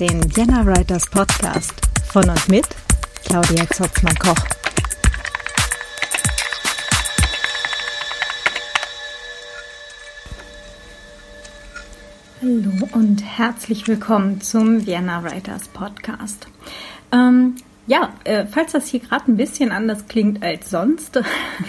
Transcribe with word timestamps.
Den 0.00 0.22
Vienna 0.36 0.64
Writers 0.64 1.10
Podcast 1.10 1.74
von 2.12 2.30
und 2.30 2.46
mit 2.46 2.64
Claudia 3.24 3.66
Zotzmann-Koch. 3.68 4.36
Hallo 12.40 12.88
und 12.92 13.24
herzlich 13.24 13.88
willkommen 13.88 14.40
zum 14.40 14.86
Vienna 14.86 15.24
Writers 15.24 15.66
Podcast. 15.66 16.46
Ähm, 17.10 17.56
ja, 17.88 18.12
äh, 18.24 18.44
falls 18.46 18.72
das 18.72 18.86
hier 18.86 19.00
gerade 19.00 19.32
ein 19.32 19.38
bisschen 19.38 19.72
anders 19.72 20.06
klingt 20.08 20.42
als 20.42 20.68
sonst, 20.68 21.20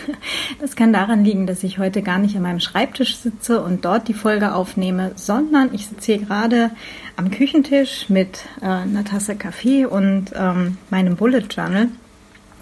das 0.59 0.75
kann 0.75 0.91
daran 0.91 1.23
liegen, 1.23 1.47
dass 1.47 1.63
ich 1.63 1.79
heute 1.79 2.01
gar 2.01 2.19
nicht 2.19 2.35
an 2.35 2.43
meinem 2.43 2.59
Schreibtisch 2.59 3.15
sitze 3.15 3.63
und 3.63 3.85
dort 3.85 4.09
die 4.09 4.13
Folge 4.13 4.53
aufnehme, 4.53 5.13
sondern 5.15 5.73
ich 5.73 5.87
sitze 5.87 6.13
hier 6.13 6.25
gerade 6.25 6.71
am 7.15 7.31
Küchentisch 7.31 8.09
mit 8.09 8.41
äh, 8.61 8.65
einer 8.65 9.05
Tasse 9.05 9.37
Kaffee 9.37 9.85
und 9.85 10.33
ähm, 10.35 10.77
meinem 10.89 11.15
Bullet 11.15 11.45
Journal 11.49 11.87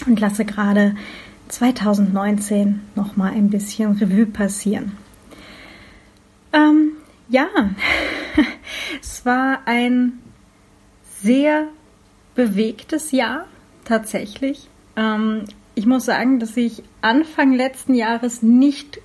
und 0.05 0.19
lasse 0.19 0.45
gerade 0.45 0.95
2019 1.47 2.81
nochmal 2.93 3.31
ein 3.31 3.49
bisschen 3.49 3.93
Revue 3.93 4.27
passieren. 4.27 4.91
Ähm, 6.53 6.91
ja, 7.27 7.47
es 9.01 9.25
war 9.25 9.61
ein 9.65 10.19
sehr 11.21 11.69
bewegtes 12.37 13.11
Jahr, 13.11 13.45
tatsächlich. 13.83 14.69
Ähm, 14.95 15.45
ich 15.75 15.85
muss 15.85 16.05
sagen, 16.05 16.39
dass 16.39 16.55
ich 16.55 16.83
Anfang 17.01 17.51
letzten 17.51 17.95
Jahres 17.95 18.41
nicht 18.41 19.01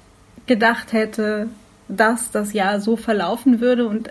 gedacht 0.47 0.92
hätte, 0.92 1.48
dass 1.89 2.30
das 2.30 2.52
Jahr 2.52 2.80
so 2.80 2.97
verlaufen 2.97 3.61
würde 3.61 3.89
und 3.89 4.11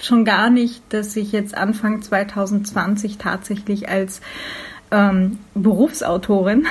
schon 0.00 0.24
gar 0.24 0.48
nicht, 0.48 0.82
dass 0.90 1.14
ich 1.16 1.32
jetzt 1.32 1.56
Anfang 1.56 2.02
2020 2.02 3.18
tatsächlich 3.18 3.88
als 3.88 4.20
ähm, 4.90 5.38
Berufsautorin 5.54 6.66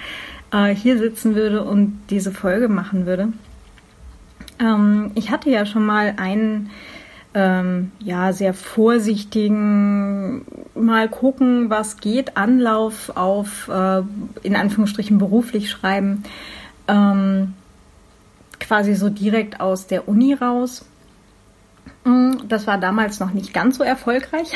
äh, 0.52 0.74
hier 0.74 0.96
sitzen 0.96 1.34
würde 1.34 1.64
und 1.64 1.98
diese 2.10 2.32
Folge 2.32 2.68
machen 2.68 3.04
würde. 3.04 3.32
Ähm, 4.60 5.10
ich 5.16 5.30
hatte 5.32 5.50
ja 5.50 5.66
schon 5.66 5.84
mal 5.84 6.14
einen 6.18 6.70
ähm, 7.34 7.92
ja, 7.98 8.32
sehr 8.32 8.54
vorsichtigen, 8.54 10.44
mal 10.74 11.08
gucken, 11.08 11.70
was 11.70 11.98
geht, 11.98 12.36
Anlauf 12.36 13.16
auf, 13.16 13.68
äh, 13.68 14.02
in 14.42 14.56
Anführungsstrichen 14.56 15.18
beruflich 15.18 15.70
schreiben, 15.70 16.24
ähm, 16.88 17.54
quasi 18.60 18.94
so 18.94 19.08
direkt 19.08 19.60
aus 19.60 19.86
der 19.86 20.08
Uni 20.08 20.34
raus. 20.34 20.84
Mm, 22.04 22.32
das 22.48 22.66
war 22.66 22.78
damals 22.78 23.18
noch 23.18 23.32
nicht 23.32 23.54
ganz 23.54 23.78
so 23.78 23.84
erfolgreich. 23.84 24.52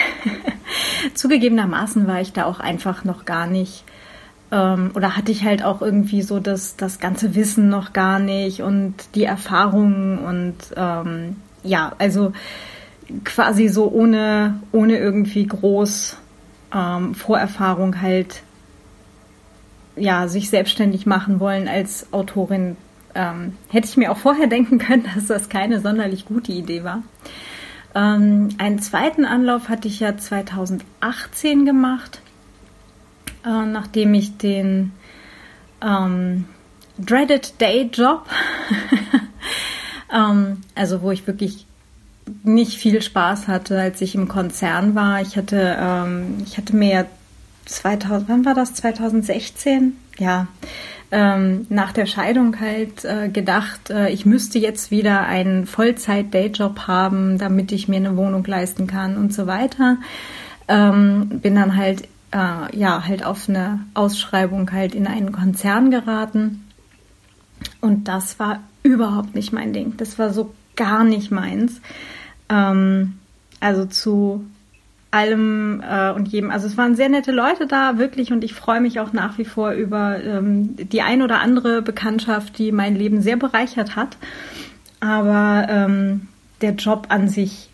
Zugegebenermaßen 1.14 2.06
war 2.06 2.20
ich 2.20 2.32
da 2.32 2.44
auch 2.44 2.60
einfach 2.60 3.04
noch 3.04 3.24
gar 3.24 3.46
nicht 3.46 3.84
ähm, 4.52 4.90
oder 4.94 5.16
hatte 5.16 5.32
ich 5.32 5.44
halt 5.44 5.64
auch 5.64 5.82
irgendwie 5.82 6.22
so 6.22 6.40
das, 6.40 6.76
das 6.76 7.00
ganze 7.00 7.34
Wissen 7.34 7.68
noch 7.68 7.92
gar 7.92 8.18
nicht 8.18 8.62
und 8.62 8.94
die 9.14 9.24
Erfahrungen 9.24 10.18
und 10.18 10.56
ähm, 10.76 11.36
ja, 11.66 11.92
also 11.98 12.32
quasi 13.24 13.68
so 13.68 13.90
ohne, 13.90 14.60
ohne 14.72 14.98
irgendwie 14.98 15.46
groß 15.46 16.16
ähm, 16.74 17.14
Vorerfahrung 17.14 18.00
halt 18.00 18.42
ja, 19.96 20.28
sich 20.28 20.50
selbstständig 20.50 21.06
machen 21.06 21.40
wollen 21.40 21.68
als 21.68 22.12
Autorin. 22.12 22.76
Ähm, 23.14 23.54
hätte 23.70 23.88
ich 23.88 23.96
mir 23.96 24.12
auch 24.12 24.18
vorher 24.18 24.46
denken 24.48 24.78
können, 24.78 25.08
dass 25.14 25.26
das 25.26 25.48
keine 25.48 25.80
sonderlich 25.80 26.26
gute 26.26 26.52
Idee 26.52 26.84
war. 26.84 27.02
Ähm, 27.94 28.50
einen 28.58 28.80
zweiten 28.80 29.24
Anlauf 29.24 29.68
hatte 29.68 29.88
ich 29.88 30.00
ja 30.00 30.16
2018 30.16 31.64
gemacht, 31.64 32.20
äh, 33.44 33.64
nachdem 33.64 34.12
ich 34.12 34.36
den 34.36 34.92
ähm, 35.80 36.44
Dreaded 36.98 37.58
Day 37.60 37.88
Job 37.92 38.26
ähm, 40.12 40.62
also 40.74 41.02
wo 41.02 41.10
ich 41.10 41.26
wirklich 41.26 41.66
nicht 42.42 42.78
viel 42.78 43.02
Spaß 43.02 43.48
hatte, 43.48 43.80
als 43.80 44.00
ich 44.00 44.14
im 44.14 44.28
Konzern 44.28 44.94
war. 44.94 45.20
Ich 45.20 45.36
hatte, 45.36 45.76
ähm, 45.78 46.38
ich 46.44 46.58
hatte 46.58 46.74
mir 46.74 46.92
ja 46.92 47.04
2000, 47.66 48.28
wann 48.28 48.44
war 48.44 48.54
das? 48.54 48.74
2016? 48.74 49.96
Ja, 50.18 50.48
ähm, 51.12 51.66
nach 51.68 51.92
der 51.92 52.06
Scheidung 52.06 52.58
halt 52.58 53.04
äh, 53.04 53.28
gedacht, 53.28 53.90
äh, 53.90 54.10
ich 54.10 54.26
müsste 54.26 54.58
jetzt 54.58 54.90
wieder 54.90 55.22
einen 55.22 55.66
Vollzeit-Dayjob 55.66 56.88
haben, 56.88 57.38
damit 57.38 57.70
ich 57.70 57.86
mir 57.86 57.96
eine 57.96 58.16
Wohnung 58.16 58.44
leisten 58.44 58.86
kann 58.86 59.16
und 59.16 59.32
so 59.32 59.46
weiter. 59.46 59.98
Ähm, 60.66 61.40
bin 61.40 61.54
dann 61.54 61.76
halt, 61.76 62.02
äh, 62.32 62.76
ja, 62.76 63.06
halt 63.06 63.24
auf 63.24 63.48
eine 63.48 63.80
Ausschreibung 63.94 64.72
halt 64.72 64.96
in 64.96 65.06
einen 65.06 65.30
Konzern 65.30 65.92
geraten. 65.92 66.64
Und 67.80 68.08
das 68.08 68.40
war 68.40 68.60
überhaupt 68.86 69.34
nicht 69.34 69.52
mein 69.52 69.72
Ding. 69.72 69.94
Das 69.96 70.18
war 70.18 70.32
so 70.32 70.52
gar 70.76 71.04
nicht 71.04 71.30
meins. 71.30 71.80
Ähm, 72.48 73.14
also 73.60 73.84
zu 73.86 74.44
allem 75.10 75.82
äh, 75.88 76.12
und 76.12 76.28
jedem. 76.28 76.50
Also 76.50 76.66
es 76.66 76.76
waren 76.76 76.94
sehr 76.94 77.08
nette 77.08 77.32
Leute 77.32 77.66
da, 77.66 77.98
wirklich, 77.98 78.32
und 78.32 78.44
ich 78.44 78.54
freue 78.54 78.80
mich 78.80 79.00
auch 79.00 79.12
nach 79.12 79.38
wie 79.38 79.44
vor 79.44 79.72
über 79.72 80.22
ähm, 80.22 80.76
die 80.76 81.02
ein 81.02 81.22
oder 81.22 81.40
andere 81.40 81.82
Bekanntschaft, 81.82 82.58
die 82.58 82.72
mein 82.72 82.96
Leben 82.96 83.22
sehr 83.22 83.36
bereichert 83.36 83.96
hat. 83.96 84.16
Aber 85.00 85.66
ähm, 85.68 86.28
der 86.60 86.72
Job 86.72 87.06
an 87.08 87.28
sich 87.28 87.70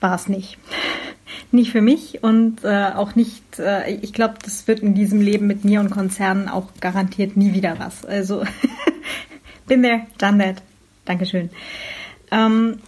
war 0.00 0.14
es 0.14 0.28
nicht. 0.28 0.58
nicht 1.52 1.70
für 1.70 1.80
mich 1.80 2.22
und 2.22 2.64
äh, 2.64 2.90
auch 2.94 3.14
nicht, 3.14 3.58
äh, 3.58 3.92
ich 3.94 4.12
glaube, 4.12 4.34
das 4.44 4.66
wird 4.66 4.80
in 4.80 4.94
diesem 4.94 5.20
Leben 5.20 5.46
mit 5.46 5.64
mir 5.64 5.80
und 5.80 5.90
Konzernen 5.90 6.48
auch 6.48 6.68
garantiert 6.80 7.36
nie 7.36 7.54
wieder 7.54 7.78
was. 7.78 8.04
Also 8.04 8.42
Been 9.70 9.82
there, 9.82 10.08
done 10.18 10.38
that. 10.38 10.62
Dankeschön. 11.04 11.48
Ähm, 12.32 12.80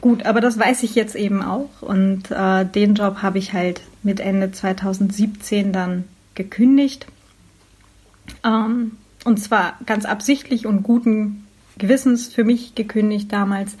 gut, 0.00 0.26
aber 0.26 0.40
das 0.40 0.58
weiß 0.58 0.82
ich 0.82 0.96
jetzt 0.96 1.14
eben 1.14 1.44
auch. 1.44 1.70
Und 1.80 2.28
äh, 2.32 2.64
den 2.66 2.96
Job 2.96 3.22
habe 3.22 3.38
ich 3.38 3.52
halt 3.52 3.82
mit 4.02 4.18
Ende 4.18 4.50
2017 4.50 5.72
dann 5.72 6.02
gekündigt. 6.34 7.06
Ähm, 8.42 8.96
und 9.24 9.38
zwar 9.38 9.78
ganz 9.86 10.04
absichtlich 10.04 10.66
und 10.66 10.82
guten 10.82 11.46
Gewissens 11.78 12.26
für 12.26 12.42
mich 12.42 12.74
gekündigt 12.74 13.32
damals. 13.32 13.76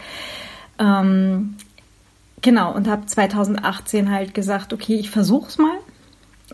Ähm, 0.78 1.56
genau, 2.40 2.72
und 2.72 2.86
habe 2.86 3.06
2018 3.06 4.12
halt 4.12 4.32
gesagt, 4.32 4.72
okay, 4.72 4.94
ich 4.94 5.10
versuch's 5.10 5.58
mal. 5.58 5.76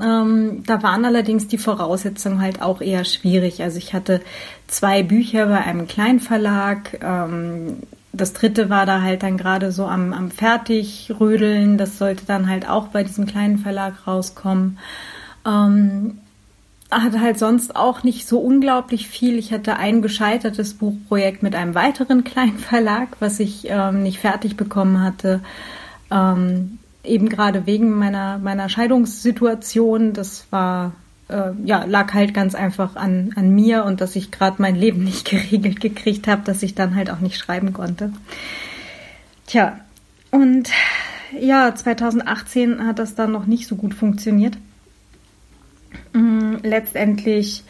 Ähm, 0.01 0.63
da 0.67 0.83
waren 0.83 1.05
allerdings 1.05 1.49
die 1.49 1.59
Voraussetzungen 1.59 2.41
halt 2.41 2.63
auch 2.63 2.81
eher 2.81 3.05
schwierig. 3.05 3.63
Also 3.63 3.79
ich 3.79 3.95
hatte 3.95 4.21
zwei 4.67 5.03
Bücher 5.03 5.47
bei 5.47 5.61
einem 5.61 5.89
Kleinverlag. 5.89 7.01
Ähm, 7.03 7.79
das 8.13 8.33
dritte 8.33 8.71
war 8.71 8.87
da 8.87 9.03
halt 9.03 9.23
dann 9.23 9.37
gerade 9.37 9.73
so 9.73 9.87
am, 9.87 10.13
am 10.13 10.31
Fertigrödeln. 10.31 11.79
Das 11.79 11.99
sollte 11.99 12.25
dann 12.27 12.49
halt 12.49 12.69
auch 12.69 12.89
bei 12.89 13.05
diesem 13.05 13.27
kleinen 13.27 13.59
Verlag 13.59 14.07
rauskommen. 14.07 14.79
Ähm, 15.47 16.19
hatte 16.91 17.21
halt 17.21 17.39
sonst 17.39 17.77
auch 17.77 18.03
nicht 18.03 18.27
so 18.27 18.39
unglaublich 18.39 19.09
viel. 19.09 19.39
Ich 19.39 19.53
hatte 19.53 19.77
ein 19.77 20.01
gescheitertes 20.01 20.75
Buchprojekt 20.75 21.43
mit 21.43 21.55
einem 21.55 21.75
weiteren 21.75 22.25
kleinen 22.25 22.59
Verlag, 22.59 23.09
was 23.21 23.41
ich 23.41 23.67
ähm, 23.69 24.03
nicht 24.03 24.19
fertig 24.21 24.57
bekommen 24.57 25.03
hatte. 25.03 25.41
Ähm, 26.11 26.79
eben 27.05 27.29
gerade 27.29 27.67
wegen 27.67 27.91
meiner, 27.91 28.39
meiner 28.39 28.69
Scheidungssituation. 28.69 30.13
Das 30.13 30.47
war, 30.51 30.93
äh, 31.29 31.51
ja, 31.65 31.85
lag 31.85 32.13
halt 32.15 32.35
ganz 32.35 32.55
einfach 32.55 32.97
an, 32.97 33.33
an 33.37 33.51
mir 33.51 33.85
und 33.85 34.01
dass 34.01 34.17
ich 34.17 34.31
gerade 34.31 34.61
mein 34.61 34.77
Leben 34.77 35.05
nicht 35.05 35.25
geregelt 35.31 35.81
gekriegt 35.81 36.27
habe, 36.27 36.43
dass 36.45 36.63
ich 36.63 36.75
dann 36.75 36.95
halt 36.95 37.11
auch 37.11 37.21
nicht 37.21 37.39
schreiben 37.39 37.73
konnte. 37.73 38.13
Tja, 39.47 39.81
und 40.31 40.71
ja, 41.39 41.75
2018 41.75 42.87
hat 42.87 42.99
das 42.99 43.15
dann 43.15 43.33
noch 43.33 43.47
nicht 43.47 43.67
so 43.67 43.77
gut 43.77 43.95
funktioniert. 43.95 44.57
Mm, 46.13 46.57
letztendlich 46.63 47.65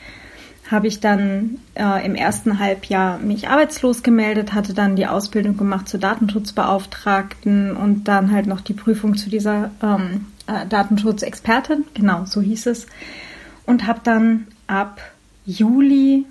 habe 0.70 0.86
ich 0.86 1.00
dann 1.00 1.58
äh, 1.74 2.04
im 2.04 2.14
ersten 2.14 2.58
Halbjahr 2.58 3.18
mich 3.18 3.48
arbeitslos 3.48 4.02
gemeldet, 4.02 4.52
hatte 4.52 4.74
dann 4.74 4.96
die 4.96 5.06
Ausbildung 5.06 5.56
gemacht 5.56 5.88
zur 5.88 5.98
Datenschutzbeauftragten 5.98 7.74
und 7.74 8.04
dann 8.04 8.30
halt 8.32 8.46
noch 8.46 8.60
die 8.60 8.74
Prüfung 8.74 9.16
zu 9.16 9.30
dieser 9.30 9.70
ähm, 9.82 10.26
äh, 10.46 10.66
Datenschutzexpertin, 10.66 11.84
genau, 11.94 12.26
so 12.26 12.42
hieß 12.42 12.66
es. 12.66 12.86
Und 13.64 13.86
habe 13.86 14.00
dann 14.04 14.46
ab 14.66 15.00
Juli 15.46 16.26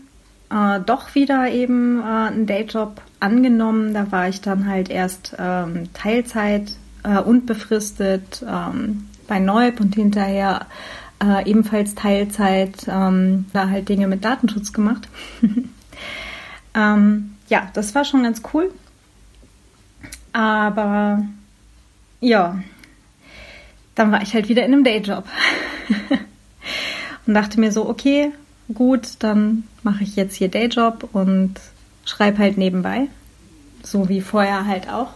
äh, 0.52 0.80
doch 0.86 1.16
wieder 1.16 1.50
eben 1.50 2.00
äh, 2.00 2.04
einen 2.04 2.46
Dayjob 2.46 3.02
angenommen. 3.20 3.94
Da 3.94 4.12
war 4.12 4.30
ich 4.30 4.42
dann 4.42 4.68
halt 4.68 4.90
erst 4.90 5.36
ähm, 5.40 5.90
Teilzeit 5.94 6.74
äh, 7.04 7.20
und 7.20 7.48
befristet 7.48 8.46
ähm, 8.48 9.08
bei 9.28 9.40
Neub 9.40 9.80
und 9.80 9.96
hinterher 9.96 10.68
äh, 11.24 11.50
ebenfalls 11.50 11.96
Teilzeit, 11.96 12.88
ähm, 12.88 13.46
da 13.54 13.70
halt 13.70 13.90
Dinge 13.90 14.08
mit 14.08 14.24
Datenschutz 14.24 14.74
gemacht. 14.74 15.08
ähm, 16.76 17.36
ja, 17.50 17.70
das 17.74 17.96
war 17.96 18.06
schon 18.06 18.24
ganz 18.24 18.42
cool. 18.54 18.72
Aber 20.34 21.24
ja, 22.20 22.60
dann 23.96 24.12
war 24.12 24.22
ich 24.22 24.34
halt 24.34 24.50
wieder 24.50 24.66
in 24.66 24.74
einem 24.74 24.84
Dayjob. 24.84 25.26
und 27.26 27.34
dachte 27.34 27.60
mir 27.60 27.72
so, 27.72 27.90
okay, 27.90 28.32
gut, 28.74 29.08
dann 29.20 29.64
mache 29.84 30.04
ich 30.04 30.16
jetzt 30.16 30.36
hier 30.36 30.50
Dayjob 30.50 31.10
und 31.14 31.56
schreibe 32.06 32.40
halt 32.40 32.58
nebenbei. 32.58 33.08
So 33.84 34.10
wie 34.10 34.22
vorher 34.22 34.66
halt 34.66 34.90
auch. 34.90 35.14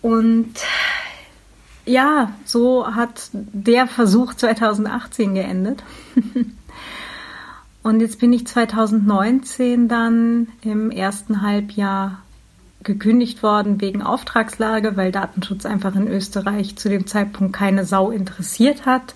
Und 0.00 0.54
ja, 1.84 2.32
so 2.44 2.86
hat 2.86 3.30
der 3.32 3.86
Versuch 3.86 4.34
2018 4.34 5.34
geendet. 5.34 5.82
und 7.82 8.00
jetzt 8.00 8.20
bin 8.20 8.32
ich 8.32 8.46
2019 8.46 9.88
dann 9.88 10.48
im 10.62 10.90
ersten 10.90 11.42
Halbjahr 11.42 12.18
gekündigt 12.82 13.42
worden 13.42 13.80
wegen 13.80 14.02
Auftragslage, 14.02 14.96
weil 14.96 15.12
Datenschutz 15.12 15.66
einfach 15.66 15.94
in 15.94 16.08
Österreich 16.08 16.76
zu 16.76 16.88
dem 16.88 17.06
Zeitpunkt 17.06 17.52
keine 17.52 17.84
Sau 17.84 18.10
interessiert 18.10 18.86
hat. 18.86 19.14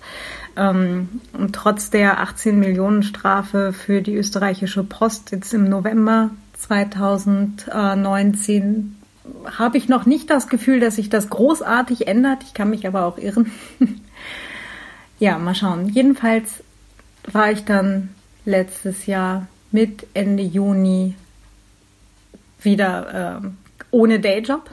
Ähm, 0.55 1.09
und 1.33 1.53
trotz 1.53 1.89
der 1.89 2.21
18 2.21 2.59
Millionen 2.59 3.01
Strafe 3.03 3.73
für 3.73 4.01
die 4.01 4.15
österreichische 4.15 4.83
Post 4.83 5.31
jetzt 5.31 5.53
im 5.53 5.67
November 5.69 6.29
2019 6.59 8.96
habe 9.57 9.77
ich 9.77 9.87
noch 9.87 10.05
nicht 10.05 10.29
das 10.29 10.47
Gefühl, 10.47 10.79
dass 10.79 10.95
sich 10.95 11.09
das 11.09 11.29
großartig 11.29 12.07
ändert. 12.07 12.43
Ich 12.43 12.53
kann 12.53 12.69
mich 12.69 12.87
aber 12.87 13.05
auch 13.05 13.17
irren. 13.17 13.51
ja, 15.19 15.37
mal 15.37 15.55
schauen. 15.55 15.89
Jedenfalls 15.89 16.63
war 17.31 17.51
ich 17.51 17.65
dann 17.65 18.09
letztes 18.45 19.05
Jahr 19.05 19.47
mit 19.71 20.07
Ende 20.13 20.43
Juni 20.43 21.15
wieder 22.61 23.41
äh, 23.43 23.47
ohne 23.91 24.19
Dayjob. 24.19 24.69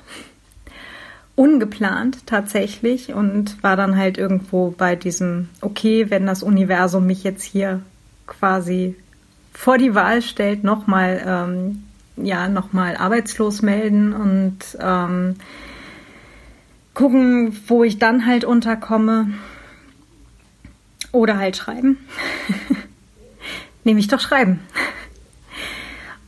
Ungeplant 1.37 2.27
tatsächlich 2.27 3.13
und 3.13 3.61
war 3.63 3.77
dann 3.77 3.97
halt 3.97 4.19
irgendwo 4.19 4.71
bei 4.71 4.95
diesem, 4.95 5.49
okay, 5.61 6.09
wenn 6.09 6.27
das 6.27 6.45
Universum 6.45 7.07
mich 7.07 7.25
jetzt 7.25 7.43
hier 7.43 7.83
quasi 8.29 8.95
vor 9.53 9.79
die 9.79 9.95
Wahl 9.95 10.23
stellt, 10.23 10.63
nochmal 10.63 11.23
ähm, 11.27 11.84
ja, 12.17 12.49
nochmal 12.49 12.97
arbeitslos 12.97 13.63
melden 13.63 14.13
und 14.13 14.59
ähm, 14.81 15.37
gucken, 16.95 17.57
wo 17.67 17.85
ich 17.85 17.99
dann 17.99 18.27
halt 18.27 18.45
unterkomme. 18.45 19.33
Oder 21.13 21.39
halt 21.39 21.57
schreiben. 21.57 21.99
Nehme 23.85 24.01
ich 24.01 24.09
doch 24.09 24.21
schreiben. 24.21 24.61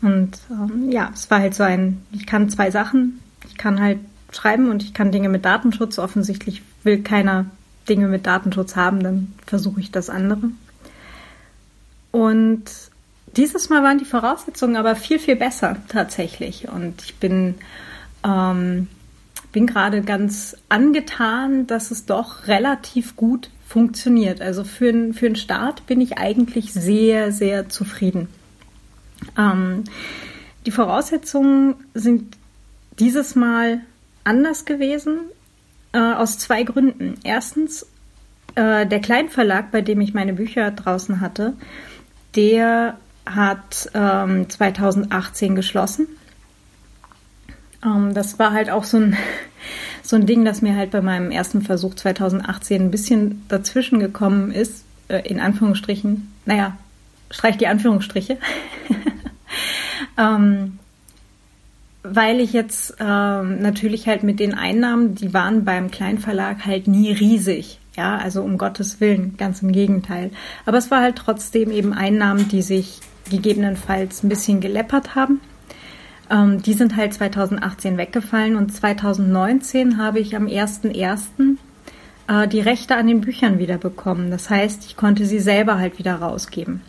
Und 0.00 0.38
ähm, 0.50 0.90
ja, 0.90 1.10
es 1.12 1.30
war 1.30 1.40
halt 1.40 1.54
so 1.54 1.64
ein, 1.64 2.02
ich 2.12 2.26
kann 2.26 2.50
zwei 2.50 2.70
Sachen. 2.70 3.20
Ich 3.48 3.56
kann 3.56 3.80
halt 3.80 3.98
schreiben 4.32 4.70
und 4.70 4.82
ich 4.82 4.94
kann 4.94 5.10
Dinge 5.10 5.28
mit 5.28 5.44
Datenschutz. 5.44 5.98
Offensichtlich 5.98 6.62
will 6.84 7.02
keiner 7.02 7.46
Dinge 7.88 8.08
mit 8.08 8.26
Datenschutz 8.26 8.76
haben, 8.76 9.02
dann 9.02 9.32
versuche 9.46 9.80
ich 9.80 9.90
das 9.90 10.10
andere. 10.10 10.50
Und 12.10 12.64
dieses 13.36 13.68
Mal 13.68 13.82
waren 13.82 13.98
die 13.98 14.04
Voraussetzungen 14.04 14.76
aber 14.76 14.96
viel, 14.96 15.18
viel 15.18 15.36
besser 15.36 15.76
tatsächlich. 15.88 16.68
Und 16.68 17.02
ich 17.02 17.16
bin, 17.16 17.56
ähm, 18.24 18.88
bin 19.52 19.66
gerade 19.66 20.02
ganz 20.02 20.56
angetan, 20.68 21.66
dass 21.66 21.90
es 21.90 22.06
doch 22.06 22.46
relativ 22.46 23.16
gut 23.16 23.50
funktioniert. 23.66 24.40
Also 24.40 24.64
für, 24.64 25.12
für 25.12 25.26
einen 25.26 25.36
Start 25.36 25.86
bin 25.86 26.00
ich 26.00 26.18
eigentlich 26.18 26.72
sehr, 26.72 27.32
sehr 27.32 27.68
zufrieden. 27.68 28.28
Ähm, 29.36 29.84
die 30.64 30.70
Voraussetzungen 30.70 31.74
sind 31.94 32.36
dieses 32.98 33.34
Mal 33.34 33.80
anders 34.24 34.64
gewesen, 34.64 35.20
äh, 35.92 35.98
aus 35.98 36.38
zwei 36.38 36.62
Gründen. 36.62 37.14
Erstens, 37.24 37.86
äh, 38.54 38.86
der 38.86 39.00
Kleinverlag, 39.00 39.70
bei 39.70 39.80
dem 39.80 40.00
ich 40.00 40.14
meine 40.14 40.32
Bücher 40.32 40.70
draußen 40.70 41.20
hatte, 41.20 41.54
der 42.34 42.98
hat 43.26 43.90
ähm, 43.94 44.48
2018 44.48 45.56
geschlossen. 45.56 46.06
Ähm, 47.84 48.14
das 48.14 48.38
war 48.38 48.52
halt 48.52 48.70
auch 48.70 48.84
so 48.84 48.98
ein, 48.98 49.16
so 50.02 50.16
ein 50.16 50.26
Ding, 50.26 50.44
das 50.44 50.62
mir 50.62 50.76
halt 50.76 50.92
bei 50.92 51.02
meinem 51.02 51.30
ersten 51.30 51.62
Versuch 51.62 51.94
2018 51.94 52.82
ein 52.82 52.90
bisschen 52.90 53.44
dazwischen 53.48 53.98
gekommen 53.98 54.52
ist, 54.52 54.84
äh, 55.08 55.28
in 55.28 55.40
Anführungsstrichen. 55.40 56.32
Naja, 56.44 56.76
streich 57.30 57.56
die 57.56 57.66
Anführungsstriche. 57.66 58.38
ähm, 60.18 60.78
weil 62.02 62.40
ich 62.40 62.52
jetzt 62.52 62.96
ähm, 63.00 63.60
natürlich 63.60 64.06
halt 64.06 64.22
mit 64.22 64.38
den 64.38 64.54
Einnahmen, 64.54 65.16
die 65.16 65.34
waren 65.34 65.64
beim 65.64 65.90
Kleinverlag 65.90 66.64
halt 66.64 66.86
nie 66.86 67.10
riesig. 67.10 67.80
Ja, 67.96 68.18
also 68.18 68.42
um 68.42 68.58
Gottes 68.58 69.00
Willen, 69.00 69.36
ganz 69.38 69.62
im 69.62 69.72
Gegenteil. 69.72 70.30
Aber 70.66 70.76
es 70.78 70.90
war 70.90 71.00
halt 71.00 71.16
trotzdem 71.16 71.70
eben 71.70 71.94
Einnahmen, 71.94 72.48
die 72.48 72.62
sich 72.62 73.00
gegebenenfalls 73.30 74.22
ein 74.22 74.28
bisschen 74.28 74.60
geleppert 74.60 75.14
haben. 75.14 75.40
Ähm, 76.30 76.62
die 76.62 76.74
sind 76.74 76.96
halt 76.96 77.14
2018 77.14 77.96
weggefallen 77.96 78.56
und 78.56 78.74
2019 78.74 79.98
habe 79.98 80.20
ich 80.20 80.36
am 80.36 80.46
1.1. 80.46 81.56
Äh, 82.28 82.48
die 82.48 82.60
Rechte 82.60 82.96
an 82.96 83.06
den 83.06 83.20
Büchern 83.20 83.58
wieder 83.58 83.78
bekommen. 83.78 84.30
Das 84.30 84.50
heißt, 84.50 84.84
ich 84.86 84.96
konnte 84.96 85.24
sie 85.24 85.38
selber 85.38 85.78
halt 85.78 85.98
wieder 85.98 86.16
rausgeben. 86.16 86.82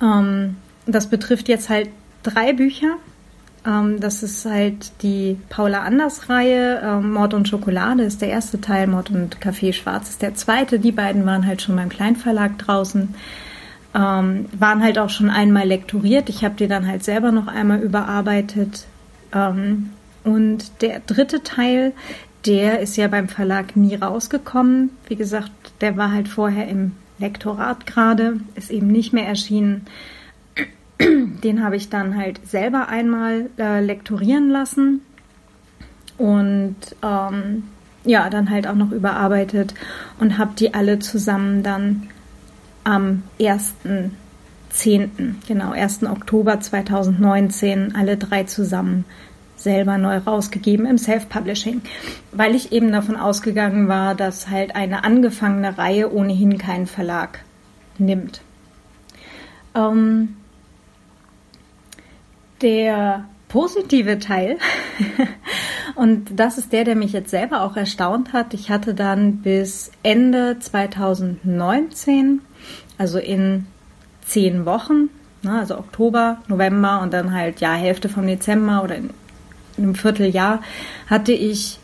Ähm, 0.00 0.56
das 0.86 1.08
betrifft 1.08 1.48
jetzt 1.48 1.68
halt 1.68 1.90
drei 2.22 2.52
Bücher. 2.52 2.96
Ähm, 3.66 4.00
das 4.00 4.22
ist 4.22 4.44
halt 4.44 4.92
die 5.02 5.38
Paula 5.48 5.82
Anders 5.82 6.28
Reihe. 6.28 6.80
Ähm, 6.82 7.12
Mord 7.12 7.34
und 7.34 7.48
Schokolade 7.48 8.02
ist 8.02 8.22
der 8.22 8.28
erste 8.28 8.60
Teil, 8.60 8.86
Mord 8.86 9.10
und 9.10 9.40
Kaffee 9.40 9.72
Schwarz 9.72 10.10
ist 10.10 10.22
der 10.22 10.34
zweite. 10.34 10.78
Die 10.78 10.92
beiden 10.92 11.26
waren 11.26 11.46
halt 11.46 11.62
schon 11.62 11.76
beim 11.76 11.88
Kleinverlag 11.88 12.58
draußen 12.58 13.14
ähm, 13.94 14.46
waren 14.58 14.82
halt 14.82 14.98
auch 14.98 15.10
schon 15.10 15.30
einmal 15.30 15.66
lektoriert. 15.66 16.28
Ich 16.28 16.44
habe 16.44 16.56
die 16.56 16.66
dann 16.66 16.86
halt 16.86 17.04
selber 17.04 17.30
noch 17.30 17.46
einmal 17.46 17.80
überarbeitet. 17.80 18.86
Ähm, 19.32 19.90
und 20.24 20.82
der 20.82 21.00
dritte 21.00 21.42
Teil, 21.42 21.92
der 22.44 22.80
ist 22.80 22.96
ja 22.96 23.08
beim 23.08 23.28
Verlag 23.28 23.76
nie 23.76 23.94
rausgekommen. 23.94 24.90
Wie 25.06 25.16
gesagt, 25.16 25.52
der 25.80 25.96
war 25.96 26.12
halt 26.12 26.28
vorher 26.28 26.68
im 26.68 26.92
Lektorat 27.18 27.86
gerade, 27.86 28.40
ist 28.56 28.70
eben 28.70 28.88
nicht 28.88 29.12
mehr 29.12 29.26
erschienen. 29.26 29.86
Den 31.00 31.64
habe 31.64 31.76
ich 31.76 31.88
dann 31.90 32.16
halt 32.16 32.46
selber 32.46 32.88
einmal 32.88 33.50
äh, 33.58 33.80
lektorieren 33.80 34.48
lassen 34.48 35.00
und 36.18 36.76
ähm, 37.02 37.64
ja, 38.04 38.30
dann 38.30 38.50
halt 38.50 38.66
auch 38.66 38.74
noch 38.74 38.92
überarbeitet 38.92 39.74
und 40.20 40.38
habe 40.38 40.52
die 40.56 40.74
alle 40.74 40.98
zusammen 40.98 41.62
dann 41.62 42.08
am 42.84 43.22
1.10., 43.40 45.08
genau, 45.46 45.72
1. 45.72 46.04
Oktober 46.04 46.60
2019, 46.60 47.94
alle 47.96 48.16
drei 48.16 48.44
zusammen 48.44 49.04
selber 49.56 49.98
neu 49.98 50.18
rausgegeben 50.18 50.84
im 50.84 50.98
Self-Publishing, 50.98 51.80
weil 52.32 52.54
ich 52.54 52.72
eben 52.72 52.92
davon 52.92 53.16
ausgegangen 53.16 53.88
war, 53.88 54.14
dass 54.14 54.50
halt 54.50 54.76
eine 54.76 55.04
angefangene 55.04 55.78
Reihe 55.78 56.12
ohnehin 56.12 56.58
keinen 56.58 56.86
Verlag 56.86 57.40
nimmt. 57.96 58.42
Ähm, 59.74 60.36
der 62.64 63.26
positive 63.48 64.18
Teil, 64.18 64.58
und 65.94 66.40
das 66.40 66.58
ist 66.58 66.72
der, 66.72 66.82
der 66.82 66.96
mich 66.96 67.12
jetzt 67.12 67.30
selber 67.30 67.62
auch 67.62 67.76
erstaunt 67.76 68.32
hat, 68.32 68.52
ich 68.54 68.70
hatte 68.70 68.94
dann 68.94 69.36
bis 69.36 69.92
Ende 70.02 70.58
2019 70.58 72.40
also 72.98 73.18
in 73.18 73.66
zehn 74.24 74.64
Wochen, 74.66 75.10
ne, 75.42 75.58
also 75.58 75.78
Oktober, 75.78 76.38
November 76.48 77.00
und 77.02 77.12
dann 77.12 77.32
halt 77.32 77.60
ja 77.60 77.74
Hälfte 77.74 78.08
vom 78.08 78.26
Dezember 78.26 78.82
oder 78.82 78.96
in, 78.96 79.10
in 79.76 79.84
einem 79.84 79.94
Vierteljahr, 79.94 80.62
hatte 81.08 81.32
ich 81.32 81.78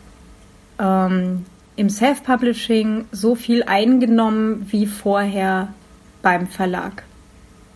ähm, 0.79 1.45
im 1.75 1.89
Self-Publishing 1.89 3.05
so 3.11 3.35
viel 3.35 3.63
eingenommen 3.63 4.67
wie 4.69 4.85
vorher 4.85 5.69
beim 6.21 6.47
Verlag. 6.47 7.03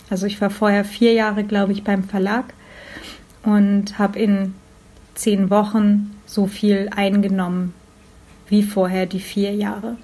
Also 0.09 0.27
ich 0.27 0.39
war 0.39 0.50
vorher 0.50 0.85
vier 0.85 1.13
Jahre, 1.13 1.43
glaube 1.43 1.71
ich, 1.71 1.83
beim 1.83 2.03
Verlag 2.03 2.53
und 3.45 3.97
habe 3.97 4.19
in 4.19 4.53
zehn 5.13 5.49
Wochen 5.49 6.11
so 6.25 6.47
viel 6.47 6.89
eingenommen 6.93 7.73
wie 8.47 8.63
vorher 8.63 9.05
die 9.05 9.19
vier 9.19 9.53
Jahre 9.53 9.97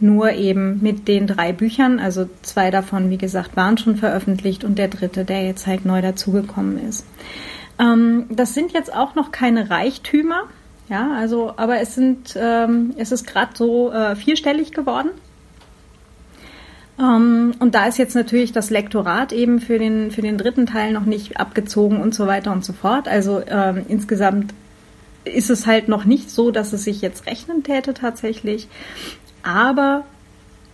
nur 0.00 0.32
eben 0.32 0.80
mit 0.80 1.08
den 1.08 1.26
drei 1.26 1.52
Büchern. 1.52 1.98
Also 1.98 2.28
zwei 2.42 2.70
davon, 2.70 3.10
wie 3.10 3.18
gesagt, 3.18 3.56
waren 3.56 3.78
schon 3.78 3.96
veröffentlicht 3.96 4.64
und 4.64 4.78
der 4.78 4.88
dritte, 4.88 5.24
der 5.24 5.44
jetzt 5.44 5.66
halt 5.66 5.84
neu 5.84 6.02
dazugekommen 6.02 6.78
ist. 6.88 7.04
Ähm, 7.78 8.26
das 8.30 8.54
sind 8.54 8.72
jetzt 8.72 8.92
auch 8.94 9.14
noch 9.14 9.32
keine 9.32 9.70
Reichtümer, 9.70 10.44
ja, 10.88 11.12
also, 11.14 11.52
aber 11.56 11.80
es 11.80 11.94
sind, 11.94 12.34
ähm, 12.36 12.94
es 12.96 13.12
ist 13.12 13.26
gerade 13.26 13.52
so 13.54 13.92
äh, 13.92 14.16
vierstellig 14.16 14.72
geworden. 14.72 15.10
Ähm, 16.98 17.54
und 17.58 17.74
da 17.74 17.86
ist 17.86 17.98
jetzt 17.98 18.14
natürlich 18.14 18.52
das 18.52 18.70
Lektorat 18.70 19.32
eben 19.32 19.60
für 19.60 19.78
den, 19.78 20.10
für 20.10 20.22
den 20.22 20.38
dritten 20.38 20.66
Teil 20.66 20.92
noch 20.92 21.04
nicht 21.04 21.38
abgezogen 21.38 22.00
und 22.00 22.14
so 22.14 22.26
weiter 22.26 22.52
und 22.52 22.64
so 22.64 22.72
fort. 22.72 23.08
Also 23.08 23.42
ähm, 23.46 23.84
insgesamt 23.88 24.52
ist 25.24 25.50
es 25.50 25.66
halt 25.66 25.88
noch 25.88 26.04
nicht 26.04 26.30
so, 26.30 26.50
dass 26.50 26.72
es 26.72 26.84
sich 26.84 27.00
jetzt 27.00 27.26
rechnen 27.26 27.62
täte 27.62 27.94
tatsächlich. 27.94 28.68
Aber 29.42 30.04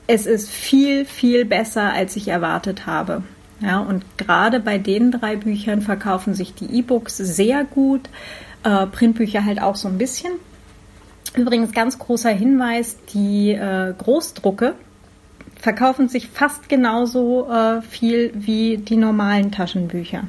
es 0.07 0.27
ist 0.27 0.51
viel, 0.51 1.05
viel 1.05 1.45
besser, 1.45 1.93
als 1.93 2.17
ich 2.17 2.29
erwartet 2.29 2.87
habe. 2.87 3.23
Ja, 3.61 3.81
und 3.81 4.05
gerade 4.19 4.61
bei 4.61 4.79
den 4.79 5.11
drei 5.11 5.37
Büchern 5.37 5.81
verkaufen 5.81 6.35
sich 6.35 6.55
die 6.55 6.79
E-Books 6.79 7.17
sehr 7.17 7.65
gut, 7.65 8.09
äh, 8.63 8.87
Printbücher 8.87 9.45
halt 9.45 9.63
auch 9.63 9.77
so 9.77 9.89
ein 9.89 9.99
bisschen. 9.99 10.33
Übrigens 11.35 11.73
ganz 11.73 11.99
großer 11.99 12.31
Hinweis, 12.31 12.97
die 13.13 13.53
äh, 13.53 13.95
Großdrucke 13.97 14.75
verkaufen 15.65 16.09
sich 16.11 16.29
fast 16.29 16.69
genauso 16.69 17.49
äh, 17.51 17.81
viel 17.81 18.33
wie 18.35 18.77
die 18.77 18.99
normalen 18.99 19.51
Taschenbücher. 19.51 20.25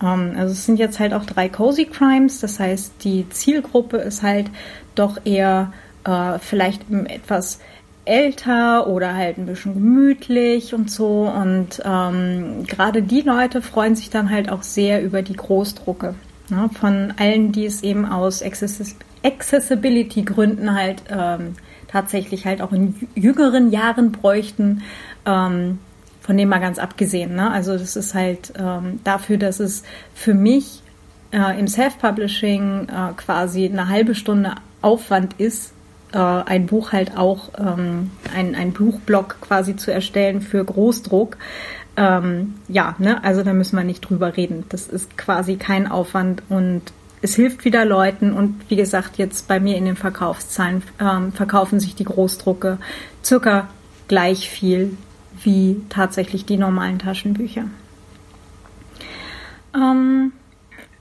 Ähm, 0.00 0.36
also 0.38 0.52
es 0.52 0.64
sind 0.64 0.78
jetzt 0.78 1.00
halt 1.00 1.12
auch 1.12 1.26
drei 1.26 1.48
Cozy 1.48 1.86
Crimes, 1.86 2.38
das 2.38 2.60
heißt 2.60 3.02
die 3.02 3.28
Zielgruppe 3.30 3.96
ist 3.96 4.22
halt 4.22 4.48
doch 4.94 5.18
eher 5.24 5.72
äh, 6.04 6.38
vielleicht 6.38 6.82
etwas 6.88 7.58
älter 8.04 8.86
oder 8.86 9.16
halt 9.16 9.38
ein 9.38 9.46
bisschen 9.46 9.74
gemütlich 9.74 10.72
und 10.72 10.88
so. 10.88 11.22
Und 11.22 11.82
ähm, 11.84 12.64
gerade 12.68 13.02
die 13.02 13.22
Leute 13.22 13.62
freuen 13.62 13.96
sich 13.96 14.08
dann 14.08 14.30
halt 14.30 14.52
auch 14.52 14.62
sehr 14.62 15.02
über 15.02 15.22
die 15.22 15.34
Großdrucke. 15.34 16.14
Ne? 16.48 16.70
Von 16.78 17.12
allen, 17.18 17.50
die 17.50 17.66
es 17.66 17.82
eben 17.82 18.06
aus 18.06 18.40
Accessibility-Gründen 18.40 20.72
halt 20.72 21.02
ähm, 21.10 21.56
tatsächlich 21.90 22.46
halt 22.46 22.62
auch 22.62 22.72
in 22.72 22.94
jüngeren 23.14 23.70
Jahren 23.70 24.12
bräuchten. 24.12 24.82
Ähm, 25.26 25.78
von 26.20 26.36
dem 26.36 26.48
mal 26.48 26.60
ganz 26.60 26.78
abgesehen. 26.78 27.34
Ne? 27.34 27.50
Also 27.50 27.76
das 27.76 27.96
ist 27.96 28.14
halt 28.14 28.52
ähm, 28.56 29.00
dafür, 29.02 29.36
dass 29.36 29.58
es 29.58 29.82
für 30.14 30.34
mich 30.34 30.82
äh, 31.32 31.58
im 31.58 31.66
Self-Publishing 31.66 32.88
äh, 32.88 33.12
quasi 33.16 33.64
eine 33.66 33.88
halbe 33.88 34.14
Stunde 34.14 34.54
Aufwand 34.82 35.34
ist, 35.38 35.72
äh, 36.12 36.18
ein 36.18 36.66
Buch 36.66 36.92
halt 36.92 37.16
auch, 37.16 37.50
ähm, 37.58 38.10
ein, 38.34 38.54
ein 38.54 38.72
Buchblock 38.72 39.40
quasi 39.40 39.76
zu 39.76 39.92
erstellen 39.92 40.40
für 40.40 40.64
Großdruck. 40.64 41.36
Ähm, 41.96 42.54
ja, 42.68 42.94
ne, 42.98 43.22
also 43.24 43.42
da 43.42 43.52
müssen 43.52 43.76
wir 43.76 43.84
nicht 43.84 44.00
drüber 44.00 44.36
reden. 44.36 44.64
Das 44.68 44.86
ist 44.86 45.18
quasi 45.18 45.56
kein 45.56 45.90
Aufwand 45.90 46.42
und 46.48 46.82
es 47.22 47.34
hilft 47.34 47.64
wieder 47.64 47.84
Leuten 47.84 48.32
und 48.32 48.56
wie 48.68 48.76
gesagt, 48.76 49.18
jetzt 49.18 49.48
bei 49.48 49.60
mir 49.60 49.76
in 49.76 49.84
den 49.84 49.96
Verkaufszahlen 49.96 50.82
ähm, 51.00 51.32
verkaufen 51.32 51.80
sich 51.80 51.94
die 51.94 52.04
Großdrucke 52.04 52.78
circa 53.24 53.68
gleich 54.08 54.48
viel 54.48 54.96
wie 55.42 55.80
tatsächlich 55.88 56.44
die 56.44 56.56
normalen 56.56 56.98
Taschenbücher. 56.98 57.64
Ähm, 59.74 60.32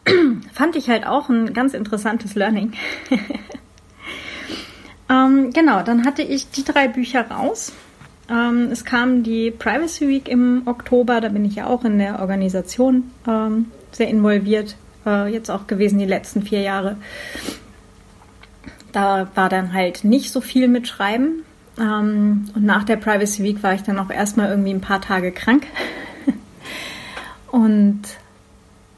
fand 0.53 0.75
ich 0.75 0.89
halt 0.89 1.05
auch 1.05 1.29
ein 1.29 1.53
ganz 1.53 1.73
interessantes 1.73 2.35
Learning. 2.35 2.73
Ähm, 5.09 5.51
genau, 5.51 5.81
dann 5.81 6.05
hatte 6.05 6.21
ich 6.21 6.51
die 6.51 6.63
drei 6.63 6.87
Bücher 6.87 7.29
raus. 7.29 7.73
Ähm, 8.29 8.69
es 8.71 8.85
kam 8.85 9.23
die 9.23 9.49
Privacy 9.49 10.07
Week 10.07 10.29
im 10.29 10.61
Oktober, 10.65 11.19
da 11.19 11.29
bin 11.29 11.45
ich 11.45 11.55
ja 11.55 11.65
auch 11.65 11.83
in 11.83 11.97
der 11.97 12.19
Organisation 12.19 13.09
ähm, 13.27 13.71
sehr 13.91 14.07
involviert, 14.07 14.75
äh, 15.05 15.31
jetzt 15.31 15.49
auch 15.49 15.67
gewesen 15.67 15.99
die 15.99 16.05
letzten 16.05 16.41
vier 16.41 16.61
Jahre. 16.61 16.97
Da 18.91 19.27
war 19.35 19.49
dann 19.49 19.73
halt 19.73 20.03
nicht 20.03 20.31
so 20.31 20.41
viel 20.41 20.67
mit 20.67 20.87
Schreiben. 20.87 21.43
Ähm, 21.79 22.49
und 22.55 22.65
nach 22.65 22.83
der 22.83 22.97
Privacy 22.97 23.43
Week 23.43 23.61
war 23.63 23.73
ich 23.73 23.83
dann 23.83 23.99
auch 23.99 24.09
erstmal 24.09 24.49
irgendwie 24.49 24.71
ein 24.73 24.81
paar 24.81 25.01
Tage 25.01 25.31
krank. 25.31 25.67
und 27.51 28.01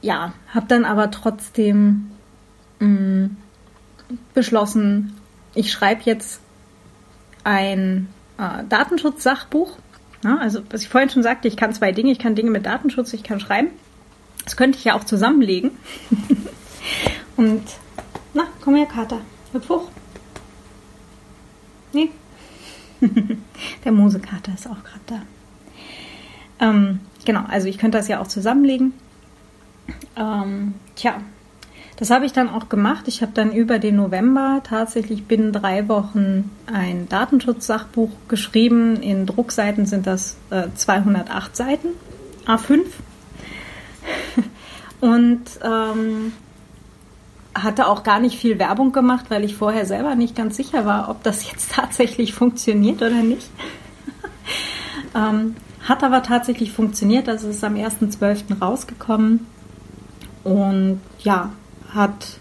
ja, 0.01 0.34
habe 0.53 0.65
dann 0.67 0.86
aber 0.86 1.12
trotzdem 1.12 2.12
mh, 2.79 2.88
mm, 2.88 3.38
beschlossen, 4.34 5.15
ich 5.53 5.72
schreibe 5.72 6.01
jetzt 6.05 6.41
ein 7.43 8.08
äh, 8.38 8.63
Datenschutzsachbuch. 8.67 9.77
Ja, 10.24 10.38
also, 10.38 10.62
was 10.70 10.81
ich 10.81 10.89
vorhin 10.89 11.10
schon 11.10 11.24
sagte, 11.24 11.48
ich 11.48 11.58
kann 11.58 11.74
zwei 11.74 11.91
Dinge. 11.91 12.12
Ich 12.12 12.20
kann 12.20 12.36
Dinge 12.36 12.51
mit 12.51 12.65
Datenschutz, 12.65 13.13
ich 13.13 13.24
kann 13.24 13.39
schreiben. 13.39 13.70
Das 14.51 14.58
könnte 14.58 14.77
ich 14.77 14.84
ja 14.84 14.96
auch 14.96 15.05
zusammenlegen. 15.05 15.72
Und, 17.38 17.63
na, 18.34 18.48
komm 18.60 18.75
her, 18.75 18.86
Kater. 18.86 19.22
Hüpf 19.53 19.70
hoch. 19.70 19.88
Nee. 21.93 22.10
Der 23.86 23.93
Mosekater 23.93 24.53
ist 24.53 24.67
auch 24.67 24.84
gerade 24.84 25.00
da. 25.08 25.22
Ähm, 26.60 27.00
genau, 27.24 27.46
also 27.48 27.70
ich 27.70 27.77
könnte 27.77 27.98
das 27.98 28.10
ja 28.10 28.20
auch 28.20 28.27
zusammenlegen. 28.27 28.91
Ähm, 30.17 30.74
tja, 30.96 31.22
das 31.96 32.10
habe 32.10 32.25
ich 32.25 32.34
dann 32.34 32.50
auch 32.50 32.67
gemacht. 32.67 33.08
Ich 33.08 33.22
habe 33.22 33.31
dann 33.34 33.53
über 33.53 33.79
den 33.79 33.96
November 33.96 34.60
tatsächlich 34.65 35.27
binnen 35.27 35.53
drei 35.53 35.88
Wochen 35.88 36.51
ein 36.65 37.08
Datenschutzsachbuch 37.08 38.10
geschrieben. 38.27 38.98
In 38.98 39.25
Druckseiten 39.25 39.86
sind 39.86 40.08
das 40.08 40.36
äh, 40.50 40.67
208 40.75 41.55
Seiten, 41.55 41.88
A5. 42.46 42.81
Und 45.01 45.43
ähm, 45.63 46.31
hatte 47.53 47.88
auch 47.88 48.03
gar 48.03 48.20
nicht 48.20 48.38
viel 48.38 48.60
Werbung 48.60 48.91
gemacht, 48.91 49.25
weil 49.29 49.43
ich 49.43 49.55
vorher 49.55 49.86
selber 49.86 50.15
nicht 50.15 50.36
ganz 50.36 50.55
sicher 50.55 50.86
war, 50.86 51.10
ob 51.10 51.24
das 51.24 51.50
jetzt 51.51 51.74
tatsächlich 51.74 52.34
funktioniert 52.34 53.01
oder 53.01 53.24
nicht. 53.24 53.50
ähm, 55.15 55.55
hat 55.84 56.03
aber 56.03 56.24
tatsächlich 56.24 56.72
funktioniert. 56.72 57.27
Also 57.27 57.50
ist 57.50 57.63
am 57.63 57.75
1.12. 57.75 58.60
rausgekommen. 58.60 59.46
Und 60.43 61.01
ja, 61.20 61.51
hat, 61.93 62.39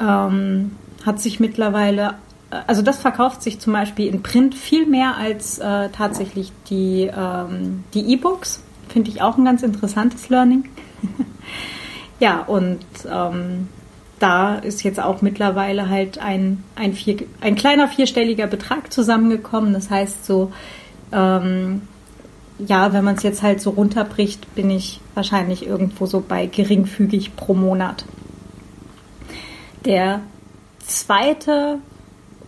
ähm, 0.00 0.76
hat 1.04 1.20
sich 1.20 1.40
mittlerweile, 1.40 2.14
äh, 2.50 2.56
also 2.66 2.82
das 2.82 2.98
verkauft 2.98 3.42
sich 3.42 3.60
zum 3.60 3.72
Beispiel 3.72 4.06
in 4.06 4.22
Print 4.22 4.54
viel 4.54 4.86
mehr 4.86 5.16
als 5.16 5.58
äh, 5.58 5.90
tatsächlich 5.90 6.52
die 6.70 7.10
ähm, 7.14 7.84
die 7.94 8.12
E-Books. 8.12 8.62
Finde 8.92 9.10
ich 9.10 9.22
auch 9.22 9.38
ein 9.38 9.44
ganz 9.44 9.62
interessantes 9.62 10.28
Learning. 10.28 10.68
ja, 12.20 12.40
und 12.40 12.84
ähm, 13.10 13.68
da 14.18 14.56
ist 14.56 14.82
jetzt 14.84 15.00
auch 15.00 15.22
mittlerweile 15.22 15.88
halt 15.88 16.18
ein, 16.18 16.62
ein, 16.76 16.92
vier, 16.92 17.16
ein 17.40 17.54
kleiner 17.54 17.88
vierstelliger 17.88 18.46
Betrag 18.46 18.92
zusammengekommen. 18.92 19.72
Das 19.72 19.90
heißt 19.90 20.26
so, 20.26 20.52
ähm, 21.10 21.82
ja, 22.58 22.92
wenn 22.92 23.04
man 23.04 23.16
es 23.16 23.22
jetzt 23.22 23.42
halt 23.42 23.60
so 23.60 23.70
runterbricht, 23.70 24.54
bin 24.54 24.70
ich 24.70 25.00
wahrscheinlich 25.14 25.66
irgendwo 25.66 26.06
so 26.06 26.20
bei 26.20 26.46
geringfügig 26.46 27.34
pro 27.34 27.54
Monat. 27.54 28.04
Der 29.84 30.20
zweite 30.86 31.78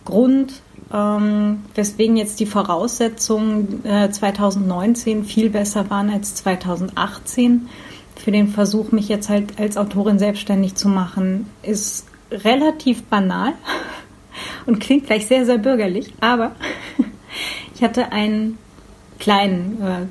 Grund, 0.05 0.61
ähm, 0.93 1.63
weswegen 1.73 2.17
jetzt 2.17 2.39
die 2.39 2.45
Voraussetzungen 2.45 3.83
äh, 3.85 4.09
2019 4.09 5.25
viel 5.25 5.49
besser 5.49 5.89
waren 5.89 6.09
als 6.09 6.35
2018 6.35 7.69
für 8.15 8.31
den 8.31 8.47
Versuch, 8.47 8.91
mich 8.91 9.09
jetzt 9.09 9.29
halt 9.29 9.59
als 9.59 9.77
Autorin 9.77 10.19
selbstständig 10.19 10.75
zu 10.75 10.87
machen, 10.87 11.49
ist 11.63 12.07
relativ 12.31 13.03
banal 13.03 13.53
und 14.65 14.79
klingt 14.79 15.07
gleich 15.07 15.27
sehr, 15.27 15.45
sehr 15.45 15.57
bürgerlich, 15.57 16.13
aber 16.21 16.51
ich 17.75 17.83
hatte 17.83 18.11
einen 18.11 18.57
kleinen, 19.19 19.81
äh, 19.81 20.05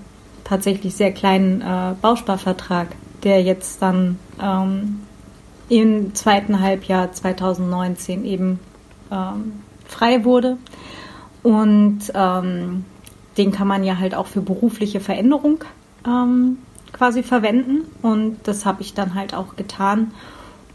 tatsächlich 0.44 0.94
sehr 0.94 1.12
kleinen 1.12 1.60
äh, 1.60 1.94
Bausparvertrag, 2.00 2.88
der 3.22 3.42
jetzt 3.42 3.80
dann 3.80 4.18
ähm, 4.42 5.00
im 5.68 6.14
zweiten 6.14 6.60
Halbjahr 6.60 7.12
2019 7.12 8.24
eben 8.24 8.60
ähm, 9.10 9.62
frei 9.94 10.24
wurde. 10.24 10.56
Und 11.42 12.00
ähm, 12.14 12.84
den 13.36 13.52
kann 13.52 13.68
man 13.68 13.84
ja 13.84 13.98
halt 13.98 14.14
auch 14.14 14.26
für 14.26 14.40
berufliche 14.40 15.00
Veränderung 15.00 15.64
ähm, 16.06 16.58
quasi 16.92 17.22
verwenden. 17.22 17.82
Und 18.02 18.38
das 18.44 18.66
habe 18.66 18.82
ich 18.82 18.94
dann 18.94 19.14
halt 19.14 19.34
auch 19.34 19.56
getan 19.56 20.12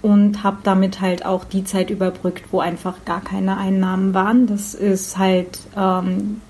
und 0.01 0.43
habe 0.43 0.57
damit 0.63 1.01
halt 1.01 1.25
auch 1.25 1.43
die 1.43 1.63
Zeit 1.63 1.89
überbrückt, 1.89 2.45
wo 2.51 2.59
einfach 2.59 3.05
gar 3.05 3.21
keine 3.21 3.57
Einnahmen 3.57 4.13
waren. 4.13 4.47
Das 4.47 4.73
ist 4.73 5.17
halt, 5.17 5.59
ähm, 5.75 6.41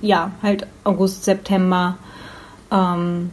ja, 0.00 0.32
halt 0.42 0.66
August, 0.84 1.24
September 1.24 1.98
ähm, 2.70 3.30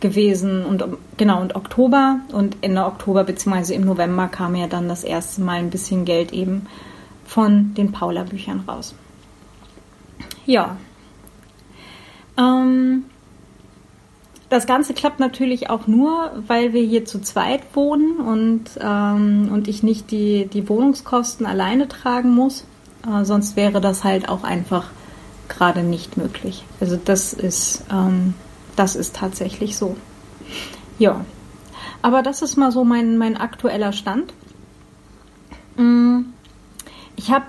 gewesen 0.00 0.64
und 0.64 0.84
genau 1.16 1.40
und 1.40 1.54
Oktober 1.54 2.20
und 2.32 2.56
Ende 2.60 2.84
Oktober 2.84 3.24
bzw. 3.24 3.74
im 3.74 3.84
November 3.84 4.28
kam 4.28 4.54
ja 4.56 4.66
dann 4.66 4.88
das 4.88 5.04
erste 5.04 5.42
Mal 5.42 5.58
ein 5.58 5.70
bisschen 5.70 6.04
Geld 6.04 6.32
eben 6.32 6.66
von 7.32 7.74
den 7.74 7.92
Paula-Büchern 7.92 8.64
raus. 8.68 8.94
Ja. 10.44 10.76
Ähm, 12.36 13.04
das 14.48 14.66
Ganze 14.66 14.92
klappt 14.92 15.18
natürlich 15.18 15.70
auch 15.70 15.86
nur, 15.86 16.32
weil 16.46 16.72
wir 16.72 16.82
hier 16.82 17.04
zu 17.06 17.20
zweit 17.20 17.62
wohnen 17.74 18.16
und, 18.16 18.64
ähm, 18.80 19.48
und 19.50 19.66
ich 19.66 19.82
nicht 19.82 20.10
die, 20.10 20.46
die 20.46 20.68
Wohnungskosten 20.68 21.46
alleine 21.46 21.88
tragen 21.88 22.34
muss. 22.34 22.66
Äh, 23.06 23.24
sonst 23.24 23.56
wäre 23.56 23.80
das 23.80 24.04
halt 24.04 24.28
auch 24.28 24.44
einfach 24.44 24.90
gerade 25.48 25.82
nicht 25.82 26.18
möglich. 26.18 26.64
Also 26.80 26.96
das 27.02 27.32
ist 27.32 27.84
ähm, 27.90 28.34
das 28.76 28.96
ist 28.96 29.16
tatsächlich 29.16 29.76
so. 29.76 29.96
Ja. 30.98 31.24
Aber 32.02 32.22
das 32.22 32.42
ist 32.42 32.56
mal 32.56 32.72
so 32.72 32.84
mein, 32.84 33.16
mein 33.16 33.36
aktueller 33.36 33.92
Stand. 33.92 34.32
Mm, 35.76 36.31
ich 37.22 37.30
habe 37.30 37.46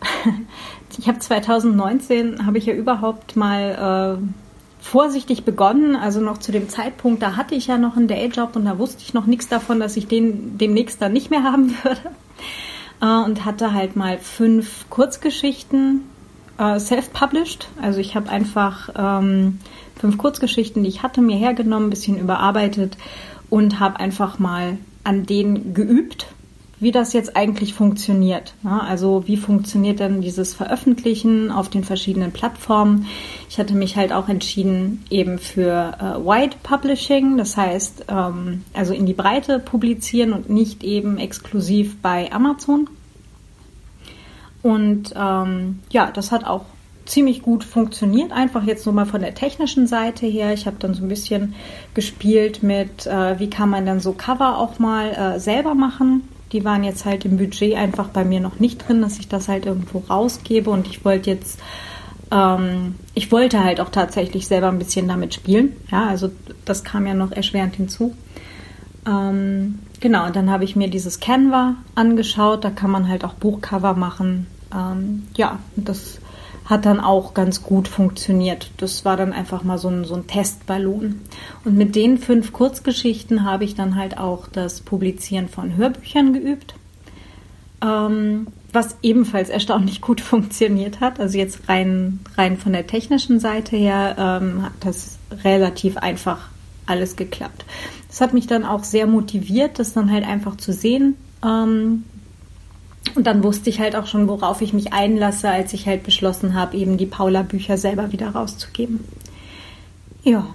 ich 0.98 1.08
habe 1.08 1.18
2019 1.18 2.46
habe 2.46 2.58
ich 2.58 2.66
ja 2.66 2.74
überhaupt 2.74 3.36
mal 3.36 4.18
äh, 4.20 4.82
vorsichtig 4.82 5.44
begonnen, 5.44 5.94
also 5.94 6.20
noch 6.20 6.38
zu 6.38 6.52
dem 6.52 6.68
Zeitpunkt, 6.68 7.22
da 7.22 7.36
hatte 7.36 7.54
ich 7.54 7.66
ja 7.66 7.76
noch 7.76 7.96
einen 7.96 8.08
Dayjob 8.08 8.56
und 8.56 8.64
da 8.64 8.78
wusste 8.78 9.02
ich 9.02 9.12
noch 9.12 9.26
nichts 9.26 9.48
davon, 9.48 9.78
dass 9.78 9.96
ich 9.96 10.06
den 10.06 10.56
demnächst 10.56 11.02
dann 11.02 11.12
nicht 11.12 11.30
mehr 11.30 11.42
haben 11.44 11.74
würde. 11.82 12.00
Äh, 13.02 13.24
und 13.24 13.44
hatte 13.44 13.72
halt 13.72 13.96
mal 13.96 14.18
fünf 14.18 14.88
Kurzgeschichten 14.88 16.02
äh, 16.58 16.78
self-published. 16.78 17.68
Also 17.80 18.00
ich 18.00 18.14
habe 18.14 18.30
einfach 18.30 18.90
ähm, 18.96 19.58
fünf 19.96 20.18
Kurzgeschichten, 20.18 20.82
die 20.82 20.88
ich 20.88 21.02
hatte, 21.02 21.20
mir 21.20 21.36
hergenommen, 21.36 21.88
ein 21.88 21.90
bisschen 21.90 22.18
überarbeitet 22.18 22.96
und 23.50 23.80
habe 23.80 24.00
einfach 24.00 24.38
mal 24.38 24.78
an 25.04 25.26
denen 25.26 25.74
geübt 25.74 26.26
wie 26.80 26.90
das 26.90 27.12
jetzt 27.12 27.36
eigentlich 27.36 27.74
funktioniert. 27.74 28.54
Also 28.64 29.24
wie 29.26 29.36
funktioniert 29.36 30.00
denn 30.00 30.22
dieses 30.22 30.54
Veröffentlichen 30.54 31.50
auf 31.50 31.68
den 31.68 31.84
verschiedenen 31.84 32.32
Plattformen? 32.32 33.06
Ich 33.50 33.58
hatte 33.58 33.74
mich 33.74 33.96
halt 33.96 34.12
auch 34.12 34.28
entschieden 34.28 35.04
eben 35.10 35.38
für 35.38 35.94
äh, 36.00 36.26
White 36.26 36.56
Publishing, 36.62 37.36
das 37.36 37.56
heißt 37.56 38.06
ähm, 38.08 38.64
also 38.72 38.94
in 38.94 39.04
die 39.04 39.12
Breite 39.12 39.58
publizieren 39.58 40.32
und 40.32 40.48
nicht 40.48 40.82
eben 40.82 41.18
exklusiv 41.18 42.00
bei 42.00 42.32
Amazon. 42.32 42.88
Und 44.62 45.14
ähm, 45.16 45.80
ja, 45.90 46.10
das 46.10 46.32
hat 46.32 46.44
auch 46.44 46.64
ziemlich 47.04 47.42
gut 47.42 47.64
funktioniert. 47.64 48.32
Einfach 48.32 48.64
jetzt 48.64 48.86
nur 48.86 48.94
mal 48.94 49.06
von 49.06 49.20
der 49.20 49.34
technischen 49.34 49.86
Seite 49.86 50.26
her. 50.26 50.52
Ich 50.52 50.66
habe 50.66 50.76
dann 50.78 50.94
so 50.94 51.02
ein 51.02 51.08
bisschen 51.08 51.54
gespielt 51.94 52.62
mit, 52.62 53.06
äh, 53.06 53.38
wie 53.38 53.50
kann 53.50 53.68
man 53.68 53.84
dann 53.84 54.00
so 54.00 54.12
Cover 54.12 54.58
auch 54.58 54.78
mal 54.78 55.10
äh, 55.10 55.40
selber 55.40 55.74
machen. 55.74 56.28
Die 56.52 56.64
waren 56.64 56.84
jetzt 56.84 57.04
halt 57.04 57.24
im 57.24 57.36
Budget 57.36 57.76
einfach 57.76 58.08
bei 58.08 58.24
mir 58.24 58.40
noch 58.40 58.58
nicht 58.58 58.86
drin, 58.86 59.02
dass 59.02 59.18
ich 59.18 59.28
das 59.28 59.48
halt 59.48 59.66
irgendwo 59.66 59.98
rausgebe 59.98 60.70
und 60.70 60.88
ich 60.88 61.04
wollte 61.04 61.30
jetzt, 61.30 61.60
ähm, 62.30 62.96
ich 63.14 63.30
wollte 63.30 63.62
halt 63.62 63.80
auch 63.80 63.90
tatsächlich 63.90 64.46
selber 64.46 64.68
ein 64.68 64.78
bisschen 64.78 65.08
damit 65.08 65.34
spielen. 65.34 65.76
Ja, 65.90 66.06
also 66.06 66.30
das 66.64 66.84
kam 66.84 67.06
ja 67.06 67.14
noch 67.14 67.32
erschwerend 67.32 67.76
hinzu. 67.76 68.14
Ähm, 69.06 69.78
genau, 70.00 70.26
und 70.26 70.36
dann 70.36 70.50
habe 70.50 70.64
ich 70.64 70.76
mir 70.76 70.88
dieses 70.88 71.20
Canva 71.20 71.76
angeschaut, 71.94 72.64
da 72.64 72.70
kann 72.70 72.90
man 72.90 73.08
halt 73.08 73.24
auch 73.24 73.34
Buchcover 73.34 73.94
machen. 73.94 74.46
Ähm, 74.74 75.24
ja, 75.36 75.58
das 75.76 76.19
hat 76.70 76.86
dann 76.86 77.00
auch 77.00 77.34
ganz 77.34 77.64
gut 77.64 77.88
funktioniert. 77.88 78.70
Das 78.76 79.04
war 79.04 79.16
dann 79.16 79.32
einfach 79.32 79.64
mal 79.64 79.76
so 79.76 79.88
ein, 79.88 80.04
so 80.04 80.14
ein 80.14 80.28
Testballon. 80.28 81.20
Und 81.64 81.76
mit 81.76 81.96
den 81.96 82.16
fünf 82.16 82.52
Kurzgeschichten 82.52 83.44
habe 83.44 83.64
ich 83.64 83.74
dann 83.74 83.96
halt 83.96 84.16
auch 84.18 84.46
das 84.46 84.80
Publizieren 84.80 85.48
von 85.48 85.76
Hörbüchern 85.76 86.32
geübt, 86.32 86.74
ähm, 87.82 88.46
was 88.72 88.96
ebenfalls 89.02 89.48
erstaunlich 89.50 90.00
gut 90.00 90.20
funktioniert 90.20 91.00
hat. 91.00 91.18
Also 91.18 91.36
jetzt 91.36 91.68
rein, 91.68 92.20
rein 92.38 92.56
von 92.56 92.72
der 92.72 92.86
technischen 92.86 93.40
Seite 93.40 93.76
her 93.76 94.14
ähm, 94.16 94.62
hat 94.62 94.72
das 94.80 95.18
relativ 95.44 95.96
einfach 95.96 96.48
alles 96.86 97.16
geklappt. 97.16 97.64
Das 98.06 98.20
hat 98.20 98.32
mich 98.32 98.46
dann 98.46 98.64
auch 98.64 98.84
sehr 98.84 99.06
motiviert, 99.06 99.78
das 99.80 99.92
dann 99.92 100.10
halt 100.10 100.24
einfach 100.24 100.56
zu 100.56 100.72
sehen, 100.72 101.16
ähm, 101.44 102.04
und 103.16 103.26
dann 103.26 103.42
wusste 103.42 103.70
ich 103.70 103.80
halt 103.80 103.96
auch 103.96 104.06
schon, 104.06 104.28
worauf 104.28 104.62
ich 104.62 104.72
mich 104.72 104.92
einlasse, 104.92 105.48
als 105.48 105.72
ich 105.72 105.86
halt 105.86 106.02
beschlossen 106.02 106.54
habe, 106.54 106.76
eben 106.76 106.96
die 106.96 107.06
Paula-Bücher 107.06 107.76
selber 107.76 108.12
wieder 108.12 108.30
rauszugeben. 108.30 109.04
Ja. 110.22 110.46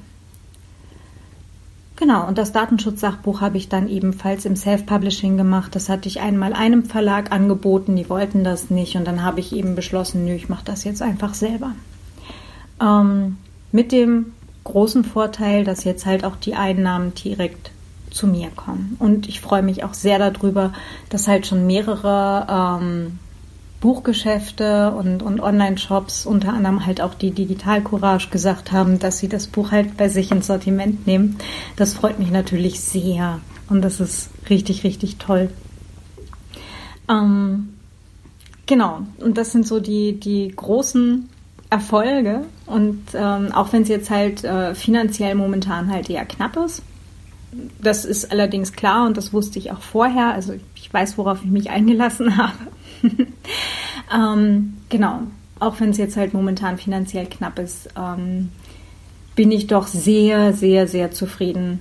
Genau, 1.98 2.28
und 2.28 2.38
das 2.38 2.52
Datenschutzsachbuch 2.52 3.40
habe 3.40 3.58
ich 3.58 3.70
dann 3.70 3.88
ebenfalls 3.88 4.46
im 4.46 4.56
Self-Publishing 4.56 5.38
gemacht. 5.38 5.76
Das 5.76 5.88
hatte 5.88 6.10
ich 6.10 6.20
einmal 6.20 6.54
einem 6.54 6.84
Verlag 6.84 7.32
angeboten, 7.32 7.96
die 7.96 8.10
wollten 8.10 8.44
das 8.44 8.70
nicht. 8.70 8.98
Und 8.98 9.06
dann 9.06 9.24
habe 9.24 9.40
ich 9.40 9.54
eben 9.54 9.76
beschlossen, 9.76 10.26
nö, 10.26 10.34
ich 10.34 10.50
mache 10.50 10.66
das 10.66 10.84
jetzt 10.84 11.02
einfach 11.02 11.34
selber. 11.34 11.72
Ähm, 12.82 13.38
mit 13.72 13.94
dem 13.94 14.34
großen 14.66 15.06
Vorteil, 15.06 15.64
dass 15.64 15.86
jetzt 15.86 16.06
halt 16.06 16.26
auch 16.26 16.36
die 16.36 16.56
Einnahmen 16.56 17.14
direkt 17.14 17.72
zu 18.16 18.28
mir 18.28 18.50
kommen. 18.56 18.96
Und 19.00 19.28
ich 19.28 19.42
freue 19.42 19.62
mich 19.62 19.84
auch 19.84 19.94
sehr 19.94 20.18
darüber, 20.18 20.74
dass 21.10 21.28
halt 21.28 21.46
schon 21.46 21.68
mehrere 21.68 22.48
ähm, 22.50 23.20
Buchgeschäfte 23.82 24.92
und, 24.92 25.22
und 25.22 25.42
Online-Shops, 25.42 26.26
unter 26.26 26.54
anderem 26.54 26.86
halt 26.86 27.02
auch 27.02 27.14
die 27.14 27.32
Digital 27.32 27.84
Courage, 27.84 28.30
gesagt 28.30 28.72
haben, 28.72 29.00
dass 29.00 29.20
sie 29.20 29.28
das 29.28 29.48
Buch 29.48 29.72
halt 29.72 29.98
bei 29.98 30.08
sich 30.08 30.32
ins 30.32 30.48
Sortiment 30.48 31.06
nehmen. 31.06 31.38
Das 31.76 31.94
freut 31.94 32.18
mich 32.18 32.32
natürlich 32.32 32.80
sehr 32.80 33.42
und 33.70 33.82
das 33.82 34.00
ist 34.00 34.30
richtig, 34.50 34.84
richtig 34.84 35.18
toll. 35.18 35.50
Ähm, 37.10 37.74
genau, 38.66 39.02
und 39.20 39.38
das 39.38 39.52
sind 39.52 39.68
so 39.68 39.80
die, 39.80 40.20
die 40.20 40.54
großen 40.56 41.30
Erfolge 41.70 42.46
und 42.66 43.04
ähm, 43.14 43.52
auch 43.52 43.74
wenn 43.74 43.82
es 43.84 43.90
jetzt 43.90 44.10
halt 44.10 44.44
äh, 44.44 44.74
finanziell 44.74 45.36
momentan 45.36 45.92
halt 45.92 46.10
eher 46.10 46.26
knapp 46.26 46.56
ist, 46.58 46.82
das 47.82 48.06
ist 48.06 48.32
allerdings 48.32 48.74
klar 48.74 49.06
und 49.06 49.18
das 49.18 49.34
wusste 49.34 49.60
ich 49.60 49.72
auch 49.72 49.82
vorher. 49.82 50.34
Also 50.34 50.54
ich 50.76 50.94
weiß, 50.94 51.18
worauf 51.18 51.44
ich 51.44 51.50
mich 51.50 51.70
eingelassen 51.70 52.38
habe. 52.38 52.58
ähm, 54.14 54.78
genau, 54.90 55.22
auch 55.60 55.80
wenn 55.80 55.90
es 55.90 55.98
jetzt 55.98 56.18
halt 56.18 56.34
momentan 56.34 56.78
finanziell 56.78 57.26
knapp 57.26 57.60
ist, 57.60 57.90
ähm, 57.98 58.50
bin 59.36 59.52
ich 59.52 59.68
doch 59.68 59.88
sehr, 59.88 60.54
sehr, 60.54 60.88
sehr 60.88 61.12
zufrieden, 61.12 61.80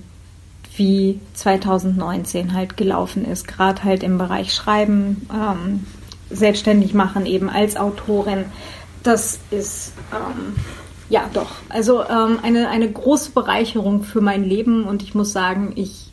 wie 0.75 1.19
2019 1.33 2.53
halt 2.53 2.75
gelaufen 2.77 3.25
ist. 3.25 3.47
Gerade 3.47 3.83
halt 3.83 4.03
im 4.03 4.17
Bereich 4.17 4.53
Schreiben, 4.53 5.27
ähm, 5.33 5.85
selbstständig 6.29 6.93
machen 6.93 7.25
eben 7.25 7.49
als 7.49 7.77
Autorin. 7.77 8.45
Das 9.03 9.39
ist 9.51 9.93
ähm, 10.11 10.55
ja, 11.09 11.29
doch. 11.33 11.51
Also 11.69 12.03
ähm, 12.03 12.39
eine, 12.41 12.69
eine 12.69 12.91
große 12.91 13.31
Bereicherung 13.31 14.03
für 14.03 14.21
mein 14.21 14.43
Leben 14.43 14.85
und 14.85 15.03
ich 15.03 15.13
muss 15.13 15.31
sagen, 15.31 15.73
ich 15.75 16.11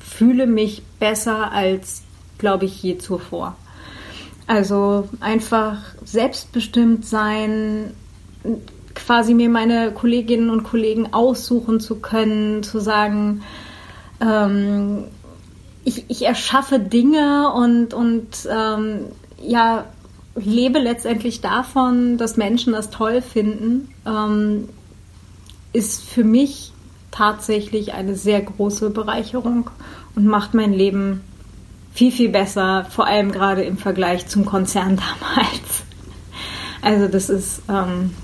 fühle 0.00 0.46
mich 0.46 0.82
besser 0.98 1.52
als, 1.52 2.02
glaube 2.38 2.64
ich, 2.64 2.82
je 2.82 2.98
zuvor. 2.98 3.56
Also 4.46 5.08
einfach 5.20 5.78
selbstbestimmt 6.04 7.06
sein, 7.06 7.94
quasi 8.94 9.34
mir 9.34 9.48
meine 9.48 9.92
Kolleginnen 9.92 10.50
und 10.50 10.64
Kollegen 10.64 11.12
aussuchen 11.12 11.80
zu 11.80 11.96
können, 11.96 12.62
zu 12.62 12.78
sagen, 12.80 13.42
ähm, 14.20 15.04
ich, 15.84 16.04
ich 16.08 16.26
erschaffe 16.26 16.78
Dinge 16.78 17.52
und, 17.52 17.94
und 17.94 18.48
ähm, 18.50 19.06
ja, 19.42 19.84
lebe 20.34 20.78
letztendlich 20.78 21.40
davon, 21.40 22.18
dass 22.18 22.36
Menschen 22.36 22.72
das 22.72 22.90
toll 22.90 23.22
finden, 23.22 23.88
ähm, 24.06 24.68
ist 25.72 26.04
für 26.04 26.24
mich 26.24 26.72
tatsächlich 27.10 27.92
eine 27.94 28.16
sehr 28.16 28.40
große 28.40 28.90
Bereicherung 28.90 29.70
und 30.16 30.26
macht 30.26 30.54
mein 30.54 30.72
Leben 30.72 31.20
viel, 31.92 32.10
viel 32.10 32.28
besser, 32.28 32.86
vor 32.90 33.06
allem 33.06 33.30
gerade 33.30 33.62
im 33.62 33.78
Vergleich 33.78 34.26
zum 34.26 34.44
Konzern 34.44 34.96
damals. 35.20 35.84
Also 36.82 37.08
das 37.08 37.30
ist, 37.30 37.62
ähm, 37.68 38.14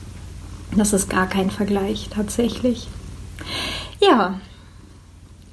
das 0.76 0.92
ist 0.92 1.08
gar 1.08 1.28
kein 1.28 1.50
Vergleich 1.50 2.08
tatsächlich. 2.10 2.88
Ja, 4.00 4.40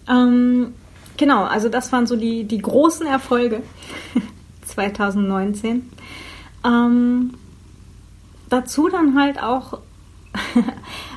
ähm, 0.10 0.74
genau, 1.16 1.44
also 1.44 1.70
das 1.70 1.92
waren 1.92 2.08
so 2.08 2.16
die, 2.16 2.44
die 2.46 2.58
großen 2.58 3.06
Erfolge 3.06 3.62
2019. 4.66 5.90
Ähm, 6.68 7.34
dazu 8.50 8.90
dann 8.90 9.18
halt 9.20 9.42
auch 9.42 9.80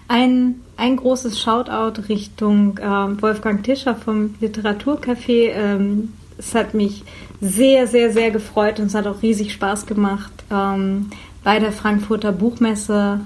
ein, 0.08 0.60
ein 0.76 0.96
großes 0.96 1.40
Shoutout 1.40 2.02
Richtung 2.08 2.78
äh, 2.78 3.22
Wolfgang 3.22 3.62
Tischer 3.62 3.96
vom 3.96 4.34
Literaturcafé. 4.40 5.50
Ähm, 5.52 6.12
es 6.38 6.54
hat 6.54 6.74
mich 6.74 7.04
sehr, 7.40 7.86
sehr, 7.86 8.12
sehr 8.12 8.30
gefreut 8.30 8.80
und 8.80 8.86
es 8.86 8.94
hat 8.94 9.06
auch 9.06 9.22
riesig 9.22 9.52
Spaß 9.52 9.86
gemacht, 9.86 10.32
ähm, 10.50 11.10
bei 11.42 11.58
der 11.58 11.72
Frankfurter 11.72 12.32
Buchmesse 12.32 13.20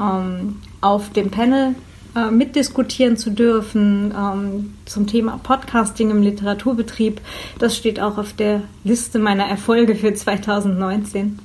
ähm, 0.00 0.56
auf 0.80 1.10
dem 1.12 1.30
Panel 1.30 1.74
äh, 2.16 2.30
mitdiskutieren 2.30 3.16
zu 3.16 3.30
dürfen 3.30 4.14
ähm, 4.16 4.74
zum 4.86 5.06
Thema 5.06 5.38
Podcasting 5.42 6.10
im 6.10 6.22
Literaturbetrieb. 6.22 7.20
Das 7.58 7.76
steht 7.76 8.00
auch 8.00 8.18
auf 8.18 8.32
der 8.32 8.62
Liste 8.84 9.18
meiner 9.18 9.44
Erfolge 9.44 9.94
für 9.94 10.14
2019. 10.14 11.38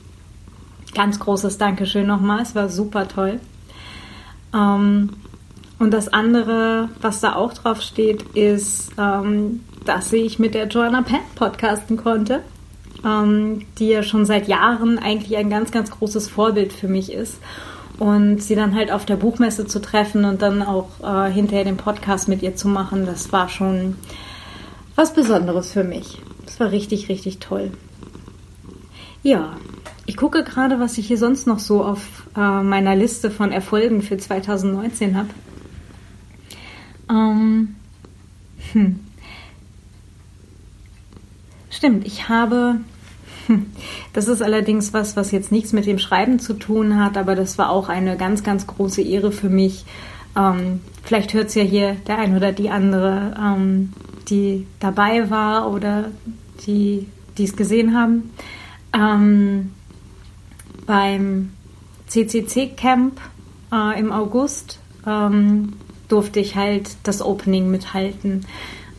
Ganz 0.94 1.20
großes 1.20 1.58
Dankeschön 1.58 2.08
nochmal, 2.08 2.42
es 2.42 2.56
war 2.56 2.70
super 2.70 3.08
toll. 3.08 3.40
Ähm, 4.54 5.10
und 5.80 5.92
das 5.92 6.08
andere, 6.08 6.90
was 7.02 7.20
da 7.20 7.36
auch 7.36 7.54
drauf 7.54 7.82
steht, 7.82 8.22
ist, 8.36 8.92
ähm, 8.98 9.62
dass 9.86 10.14
ich 10.14 10.40
mit 10.40 10.54
der 10.54 10.68
Joanna 10.68 11.02
Penn 11.02 11.20
podcasten 11.36 11.98
konnte, 11.98 12.42
ähm, 13.04 13.66
die 13.80 13.90
ja 13.90 14.04
schon 14.04 14.26
seit 14.26 14.48
Jahren 14.48 15.00
eigentlich 15.00 15.36
ein 15.36 15.50
ganz, 15.50 15.72
ganz 15.72 15.92
großes 15.92 16.30
Vorbild 16.30 16.72
für 16.74 16.88
mich 16.88 17.12
ist. 17.12 17.40
Und 18.00 18.42
sie 18.42 18.56
dann 18.56 18.76
halt 18.76 18.92
auf 18.92 19.06
der 19.06 19.18
Buchmesse 19.18 19.68
zu 19.68 19.80
treffen 19.80 20.26
und 20.26 20.42
dann 20.42 20.64
auch 20.64 20.90
äh, 21.04 21.32
hinterher 21.32 21.64
den 21.64 21.78
Podcast 21.78 22.28
mit 22.28 22.42
ihr 22.42 22.56
zu 22.56 22.68
machen, 22.68 23.06
das 23.06 23.32
war 23.32 23.50
schon 23.50 23.98
was 24.96 25.14
Besonderes 25.14 25.72
für 25.72 25.84
mich. 25.84 26.20
Das 26.46 26.60
war 26.60 26.72
richtig, 26.72 27.10
richtig 27.10 27.40
toll. 27.40 27.72
Ja, 29.22 29.58
ich 30.06 30.18
gucke 30.18 30.44
gerade, 30.44 30.80
was 30.80 30.98
ich 30.98 31.08
hier 31.08 31.18
sonst 31.18 31.48
noch 31.48 31.60
so 31.60 31.84
auf 31.84 32.28
äh, 32.36 32.62
meiner 32.62 32.96
Liste 32.96 33.32
von 33.32 33.52
Erfolgen 33.52 34.02
für 34.02 34.18
2019 34.18 35.16
habe. 35.16 35.30
Ähm, 37.10 37.76
hm. 38.74 39.00
Stimmt, 41.70 42.06
ich 42.06 42.28
habe. 42.30 42.82
Hm, 43.48 43.68
das 44.14 44.28
ist 44.28 44.42
allerdings 44.42 44.94
was, 44.94 45.16
was 45.16 45.32
jetzt 45.32 45.52
nichts 45.52 45.74
mit 45.74 45.86
dem 45.86 46.00
Schreiben 46.00 46.40
zu 46.40 46.54
tun 46.54 47.00
hat, 47.00 47.18
aber 47.18 47.36
das 47.36 47.58
war 47.58 47.70
auch 47.70 47.90
eine 47.90 48.18
ganz, 48.18 48.44
ganz 48.44 48.68
große 48.68 49.02
Ehre 49.02 49.32
für 49.32 49.50
mich. 49.50 49.86
Ähm, 50.38 50.82
vielleicht 51.04 51.34
hört 51.34 51.48
es 51.48 51.56
ja 51.56 51.64
hier 51.64 51.96
der 52.08 52.20
ein 52.20 52.36
oder 52.36 52.52
die 52.52 52.70
andere, 52.70 53.36
ähm, 53.40 53.94
die 54.30 54.66
dabei 54.80 55.30
war 55.30 55.72
oder 55.72 56.12
die 56.66 57.08
es 57.38 57.56
gesehen 57.56 57.98
haben. 57.98 58.32
Ähm, 58.94 59.72
beim 60.86 61.52
CCC-Camp 62.08 63.20
äh, 63.72 64.00
im 64.00 64.12
August 64.12 64.80
ähm, 65.06 65.74
durfte 66.08 66.40
ich 66.40 66.56
halt 66.56 66.96
das 67.04 67.22
Opening 67.22 67.70
mithalten. 67.72 68.46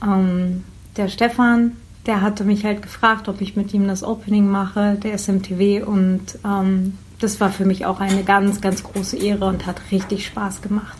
Ähm, 0.02 0.64
der 0.96 1.08
Stefan, 1.08 1.76
der 2.06 2.20
hatte 2.20 2.44
mich 2.44 2.64
halt 2.64 2.82
gefragt, 2.82 3.28
ob 3.28 3.40
ich 3.40 3.56
mit 3.56 3.72
ihm 3.72 3.86
das 3.86 4.02
Opening 4.02 4.48
mache, 4.48 4.96
der 5.02 5.14
SMTW, 5.14 5.82
und 5.82 6.38
ähm, 6.44 6.98
das 7.20 7.40
war 7.40 7.50
für 7.50 7.64
mich 7.64 7.86
auch 7.86 8.00
eine 8.00 8.24
ganz, 8.24 8.60
ganz 8.60 8.82
große 8.82 9.16
Ehre 9.16 9.46
und 9.46 9.66
hat 9.66 9.80
richtig 9.90 10.26
Spaß 10.26 10.60
gemacht. 10.62 10.98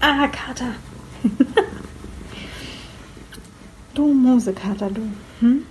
Ah, 0.00 0.26
Kater. 0.28 0.72
Du 4.00 4.14
Musekater, 4.14 4.90
du. 4.90 5.02
Hm? 5.40 5.66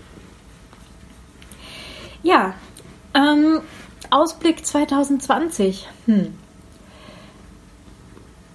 Ja, 2.22 2.54
ähm, 3.16 3.62
Ausblick 4.12 4.66
2020. 4.66 5.88
Hm. 6.06 6.34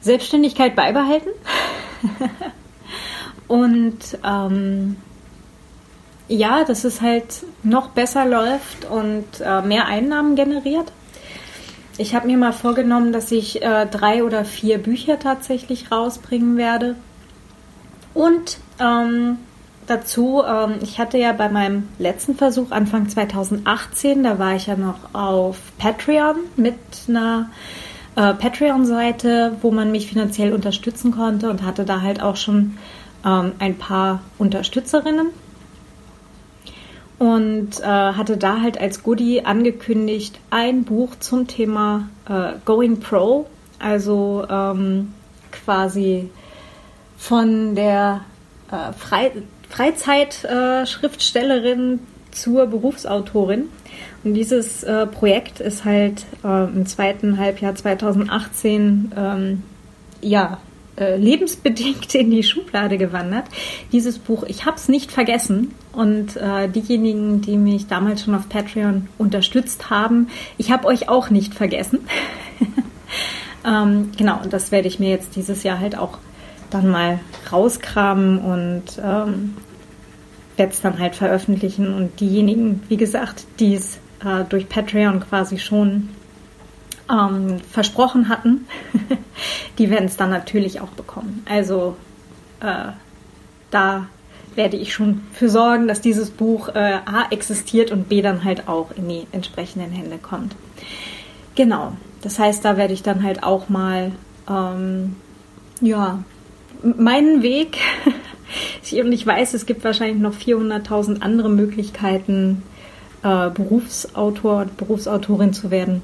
Selbstständigkeit 0.01 0.77
beibehalten 0.77 1.31
und 3.49 3.99
ähm, 4.23 4.97
ja, 6.29 6.65
dass 6.65 6.85
es 6.85 7.01
halt 7.01 7.45
noch 7.63 7.89
besser 7.89 8.27
läuft 8.27 8.85
und 8.85 9.25
äh, 9.41 9.63
mehr 9.63 9.87
Einnahmen 9.87 10.37
generiert. 10.37 10.93
Ich 11.97 12.15
habe 12.15 12.27
mir 12.27 12.37
mal 12.37 12.53
vorgenommen, 12.53 13.13
dass 13.13 13.33
ich 13.33 13.63
äh, 13.63 13.87
drei 13.87 14.23
oder 14.25 14.45
vier 14.45 14.79
Bücher 14.79 15.19
tatsächlich 15.19 15.91
rausbringen 15.91 16.59
werde. 16.59 16.97
Und 18.13 18.59
ähm, 18.79 19.39
dazu, 19.87 20.43
ähm, 20.47 20.75
ich 20.83 20.99
hatte 20.99 21.19
ja 21.19 21.33
bei 21.33 21.49
meinem 21.49 21.89
letzten 21.99 22.35
Versuch 22.35 22.71
Anfang 22.71 23.09
2018, 23.09 24.23
da 24.23 24.39
war 24.39 24.55
ich 24.55 24.67
ja 24.67 24.77
noch 24.77 25.15
auf 25.15 25.59
Patreon 25.79 26.37
mit 26.57 26.75
einer 27.09 27.51
äh, 28.17 28.35
Patreon-Seite, 28.35 29.57
wo 29.63 29.71
man 29.71 29.91
mich 29.91 30.07
finanziell 30.07 30.53
unterstützen 30.53 31.13
konnte 31.13 31.51
und 31.51 31.63
hatte 31.63 31.85
da 31.85 32.01
halt 32.01 32.23
auch 32.23 32.37
schon 32.37 32.77
ähm, 33.25 33.53
ein 33.59 33.77
paar 33.77 34.21
Unterstützerinnen. 34.39 35.29
Und 37.19 37.81
äh, 37.81 37.85
hatte 37.85 38.37
da 38.37 38.61
halt 38.61 38.79
als 38.79 39.03
Goodie 39.03 39.45
angekündigt 39.45 40.41
ein 40.51 40.85
Buch 40.85 41.15
zum 41.21 41.47
Thema 41.47 42.09
äh, 42.29 42.55
Going 42.65 43.01
Pro, 43.01 43.47
also 43.79 44.45
ähm, 44.51 45.15
quasi 45.53 46.29
von 47.17 47.75
der 47.75 48.23
äh, 48.71 48.93
Fre 48.93 49.33
Freizeitschriftstellerin 49.71 52.01
zur 52.31 52.67
Berufsautorin. 52.67 53.71
Und 54.23 54.35
dieses 54.35 54.85
äh, 54.85 55.07
Projekt 55.07 55.61
ist 55.61 55.85
halt 55.85 56.25
äh, 56.45 56.65
im 56.65 56.87
zweiten 56.87 57.39
Halbjahr 57.39 57.75
2018 57.75 59.13
ähm, 59.17 59.63
ja, 60.21 60.59
äh, 60.97 61.17
lebensbedingt 61.17 62.15
in 62.15 62.31
die 62.31 62.43
Schublade 62.43 62.99
gewandert. 62.99 63.45
Dieses 63.93 64.19
Buch, 64.19 64.45
ich 64.45 64.65
habe 64.65 64.77
es 64.77 64.89
nicht 64.89 65.13
vergessen. 65.13 65.73
Und 65.93 66.37
äh, 66.37 66.69
diejenigen, 66.69 67.41
die 67.41 67.57
mich 67.57 67.87
damals 67.87 68.23
schon 68.23 68.35
auf 68.35 68.49
Patreon 68.49 69.09
unterstützt 69.19 69.91
haben, 69.91 70.29
ich 70.57 70.71
habe 70.71 70.87
euch 70.87 71.09
auch 71.09 71.31
nicht 71.31 71.55
vergessen. 71.55 72.01
ähm, 73.67 74.13
genau, 74.17 74.41
und 74.43 74.53
das 74.53 74.73
werde 74.73 74.89
ich 74.89 74.99
mir 74.99 75.11
jetzt 75.11 75.37
dieses 75.37 75.63
Jahr 75.63 75.81
halt 75.81 75.99
auch 75.99 76.19
dann 76.71 76.89
mal 76.89 77.21
rauskramen 77.51 78.39
und 78.39 78.85
ähm, 79.03 79.57
werde 80.57 80.75
dann 80.83 80.99
halt 80.99 81.15
veröffentlichen. 81.15 81.93
Und 81.95 82.21
diejenigen, 82.21 82.83
wie 82.89 82.97
gesagt, 82.97 83.47
die 83.61 83.75
es 83.75 83.99
äh, 84.25 84.45
durch 84.49 84.69
Patreon 84.69 85.21
quasi 85.21 85.59
schon 85.59 86.11
ähm, 87.11 87.59
versprochen 87.71 88.29
hatten, 88.29 88.67
die 89.79 89.91
werden 89.91 90.07
es 90.07 90.17
dann 90.17 90.31
natürlich 90.31 90.81
auch 90.81 90.91
bekommen. 90.91 91.45
Also 91.49 91.97
äh, 92.61 92.93
da 93.71 94.07
werde 94.55 94.77
ich 94.77 94.95
schon 94.95 95.23
für 95.33 95.49
sorgen, 95.49 95.89
dass 95.89 96.01
dieses 96.01 96.31
Buch 96.31 96.69
äh, 96.69 96.99
A 97.05 97.27
existiert 97.31 97.91
und 97.91 98.09
B 98.09 98.23
dann 98.23 98.45
halt 98.45 98.69
auch 98.69 98.91
in 98.97 99.09
die 99.09 99.27
entsprechenden 99.33 99.91
Hände 99.91 100.19
kommt. 100.19 100.55
Genau, 101.57 101.93
das 102.23 102.39
heißt, 102.39 102.65
da 102.65 102.77
werde 102.77 102.95
ich 102.95 103.03
dann 103.03 103.23
halt 103.23 103.43
auch 103.43 103.69
mal 103.69 104.13
ähm, 104.49 105.17
ja 105.81 106.23
meinen 106.85 107.43
Weg 107.43 107.79
und 108.93 109.13
ich 109.13 109.27
weiß, 109.27 109.55
es 109.55 109.67
gibt 109.67 109.85
wahrscheinlich 109.85 110.21
noch 110.21 110.35
400.000 110.35 111.21
andere 111.21 111.49
Möglichkeiten, 111.49 112.63
äh, 113.23 113.51
Berufsautor 113.51 114.63
und 114.63 114.77
Berufsautorin 114.77 115.53
zu 115.53 115.71
werden. 115.71 116.03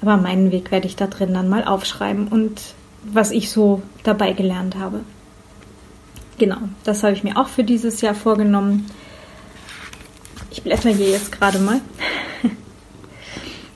Aber 0.00 0.16
meinen 0.16 0.52
Weg 0.52 0.70
werde 0.70 0.86
ich 0.86 0.96
da 0.96 1.06
drin 1.06 1.34
dann 1.34 1.48
mal 1.48 1.64
aufschreiben 1.64 2.28
und 2.28 2.60
was 3.04 3.30
ich 3.30 3.50
so 3.50 3.82
dabei 4.04 4.32
gelernt 4.32 4.76
habe. 4.76 5.00
Genau, 6.38 6.58
das 6.84 7.02
habe 7.02 7.14
ich 7.14 7.24
mir 7.24 7.36
auch 7.36 7.48
für 7.48 7.64
dieses 7.64 8.00
Jahr 8.00 8.14
vorgenommen. 8.14 8.86
Ich 10.50 10.62
blätter 10.62 10.90
hier 10.90 11.10
jetzt 11.10 11.32
gerade 11.32 11.58
mal. 11.58 11.80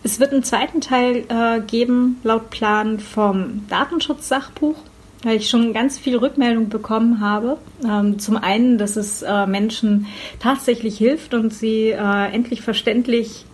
Es 0.05 0.19
wird 0.19 0.33
einen 0.33 0.43
zweiten 0.43 0.81
Teil 0.81 1.25
äh, 1.29 1.61
geben, 1.61 2.19
laut 2.25 2.51
Plan 2.51 2.99
vom 2.99 3.69
Datenschutzsachbuch 3.69 4.75
weil 5.23 5.37
ich 5.37 5.49
schon 5.49 5.73
ganz 5.73 5.99
viel 5.99 6.17
Rückmeldung 6.17 6.69
bekommen 6.69 7.21
habe. 7.21 7.59
Ähm, 7.85 8.19
zum 8.19 8.37
einen, 8.37 8.79
dass 8.79 8.97
es 8.97 9.23
äh, 9.23 9.47
Menschen 9.47 10.07
tatsächlich 10.39 10.99
hilft 10.99 11.35
und 11.35 11.53
sie 11.53 11.91
äh, 11.91 12.33
endlich 12.33 12.63
verständlich 12.63 13.45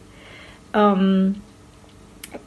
ähm, 0.75 1.37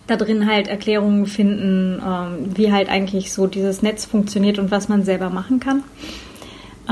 da 0.07 0.15
drin 0.15 0.47
halt 0.47 0.67
Erklärungen 0.67 1.25
finden, 1.25 2.01
ähm, 2.05 2.51
wie 2.55 2.71
halt 2.71 2.89
eigentlich 2.89 3.33
so 3.33 3.47
dieses 3.47 3.81
Netz 3.81 4.05
funktioniert 4.05 4.59
und 4.59 4.71
was 4.71 4.89
man 4.89 5.03
selber 5.03 5.29
machen 5.29 5.59
kann 5.59 5.83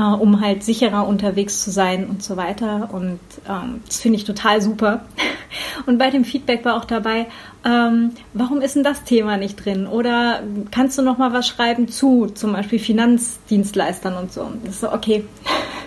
äh, 0.00 0.02
um 0.02 0.40
halt 0.40 0.64
sicherer 0.64 1.06
unterwegs 1.06 1.62
zu 1.62 1.70
sein 1.70 2.06
und 2.06 2.22
so 2.22 2.36
weiter. 2.38 2.88
Und 2.92 3.20
ähm, 3.46 3.82
das 3.86 4.00
finde 4.00 4.16
ich 4.16 4.24
total 4.24 4.62
super. 4.62 5.04
Und 5.86 5.98
bei 5.98 6.10
dem 6.10 6.24
Feedback 6.24 6.64
war 6.64 6.76
auch 6.76 6.84
dabei, 6.84 7.26
ähm, 7.64 8.12
warum 8.32 8.60
ist 8.60 8.76
denn 8.76 8.84
das 8.84 9.04
Thema 9.04 9.36
nicht 9.36 9.64
drin? 9.64 9.86
Oder 9.86 10.42
kannst 10.70 10.96
du 10.96 11.02
noch 11.02 11.18
mal 11.18 11.32
was 11.32 11.48
schreiben 11.48 11.88
zu, 11.88 12.26
zum 12.26 12.52
Beispiel 12.52 12.78
Finanzdienstleistern 12.78 14.16
und 14.16 14.32
so? 14.32 14.42
Und 14.42 14.64
das 14.64 14.74
ist 14.74 14.80
so, 14.80 14.92
okay. 14.92 15.24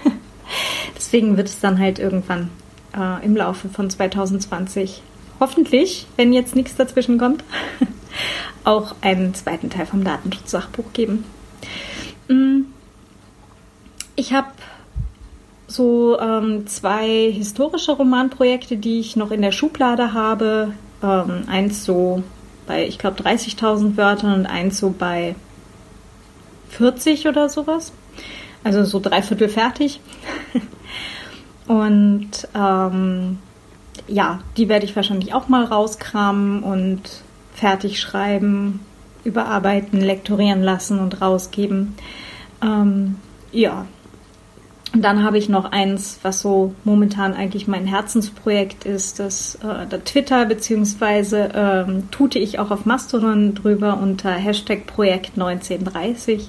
Deswegen 0.96 1.38
wird 1.38 1.48
es 1.48 1.60
dann 1.60 1.80
halt 1.80 2.00
irgendwann 2.00 2.50
äh, 2.96 3.26
im 3.26 3.36
Laufe 3.36 3.70
von 3.70 3.90
2020 3.90 5.02
hoffentlich, 5.40 6.08
wenn 6.16 6.34
jetzt 6.34 6.56
nichts 6.56 6.76
dazwischen 6.76 7.18
kommt, 7.18 7.44
auch 8.64 8.96
einen 9.02 9.34
zweiten 9.34 9.70
Teil 9.70 9.86
vom 9.86 10.04
Datenschutzsachbuch 10.04 10.94
geben. 10.94 11.26
Mm. 12.28 12.73
Ich 14.16 14.34
habe 14.34 14.48
so 15.68 16.20
ähm, 16.20 16.68
zwei 16.68 17.32
historische 17.32 17.94
Romanprojekte, 17.94 18.78
die 18.78 19.00
ich 19.00 19.16
noch 19.16 19.32
in 19.32 19.42
der 19.42 19.52
Schublade 19.52 20.14
habe. 20.14 20.74
Ähm, 21.02 21.44
eins 21.48 21.84
so 21.84 22.24
bei, 22.68 22.86
ich 22.86 23.00
glaube, 23.00 23.22
30.000 23.22 23.98
Wörtern 23.98 24.34
und 24.34 24.46
eins 24.46 24.78
so 24.78 24.92
bei 24.92 25.36
40 26.70 27.28
oder 27.28 27.50
sowas. 27.50 27.92
Also 28.64 28.84
so 28.84 29.00
dreiviertel 29.00 29.50
fertig. 29.50 30.00
und 31.68 32.30
ähm, 32.56 33.40
ja, 34.08 34.40
die 34.58 34.70
werde 34.70 34.86
ich 34.86 34.96
wahrscheinlich 34.96 35.34
auch 35.34 35.48
mal 35.48 35.66
rauskramen 35.66 36.64
und 36.64 37.02
fertig 37.54 38.00
schreiben, 38.00 38.80
überarbeiten, 39.24 40.02
lektorieren 40.02 40.62
lassen 40.62 41.00
und 41.00 41.22
rausgeben. 41.22 41.96
Ähm, 42.62 43.16
ja, 43.52 43.86
und 44.94 45.02
dann 45.02 45.24
habe 45.24 45.40
ich 45.40 45.50
noch 45.50 45.72
eins, 45.72 46.20
was 46.22 46.42
so 46.42 46.76
momentan 46.84 47.34
eigentlich 47.34 47.68
mein 47.68 47.88
Herzensprojekt 47.88 48.86
ist, 48.86 49.20
das 49.20 49.56
äh, 49.56 49.88
der 49.88 50.04
Twitter, 50.04 50.46
beziehungsweise 50.46 51.50
ähm, 51.56 52.12
tute 52.12 52.38
ich 52.38 52.60
auch 52.60 52.70
auf 52.70 52.86
Mastodon 52.86 53.56
drüber 53.56 53.98
unter 54.00 54.32
Hashtag 54.32 54.86
Projekt 54.86 55.32
1930. 55.34 56.48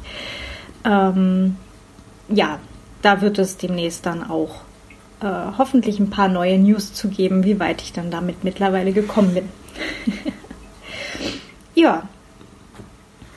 ähm, 0.85 1.57
ja, 2.29 2.59
da 3.01 3.23
wird 3.23 3.39
es 3.39 3.57
demnächst 3.57 4.05
dann 4.05 4.29
auch 4.29 4.57
äh, 5.21 5.27
hoffentlich 5.57 5.99
ein 5.99 6.11
paar 6.11 6.29
neue 6.29 6.59
News 6.59 6.93
zu 6.93 7.09
geben, 7.09 7.45
wie 7.45 7.59
weit 7.59 7.81
ich 7.81 7.95
dann 7.95 8.11
damit 8.11 8.45
mittlerweile 8.45 8.93
gekommen 8.93 9.35
bin. 9.35 9.49
ja. 11.75 12.03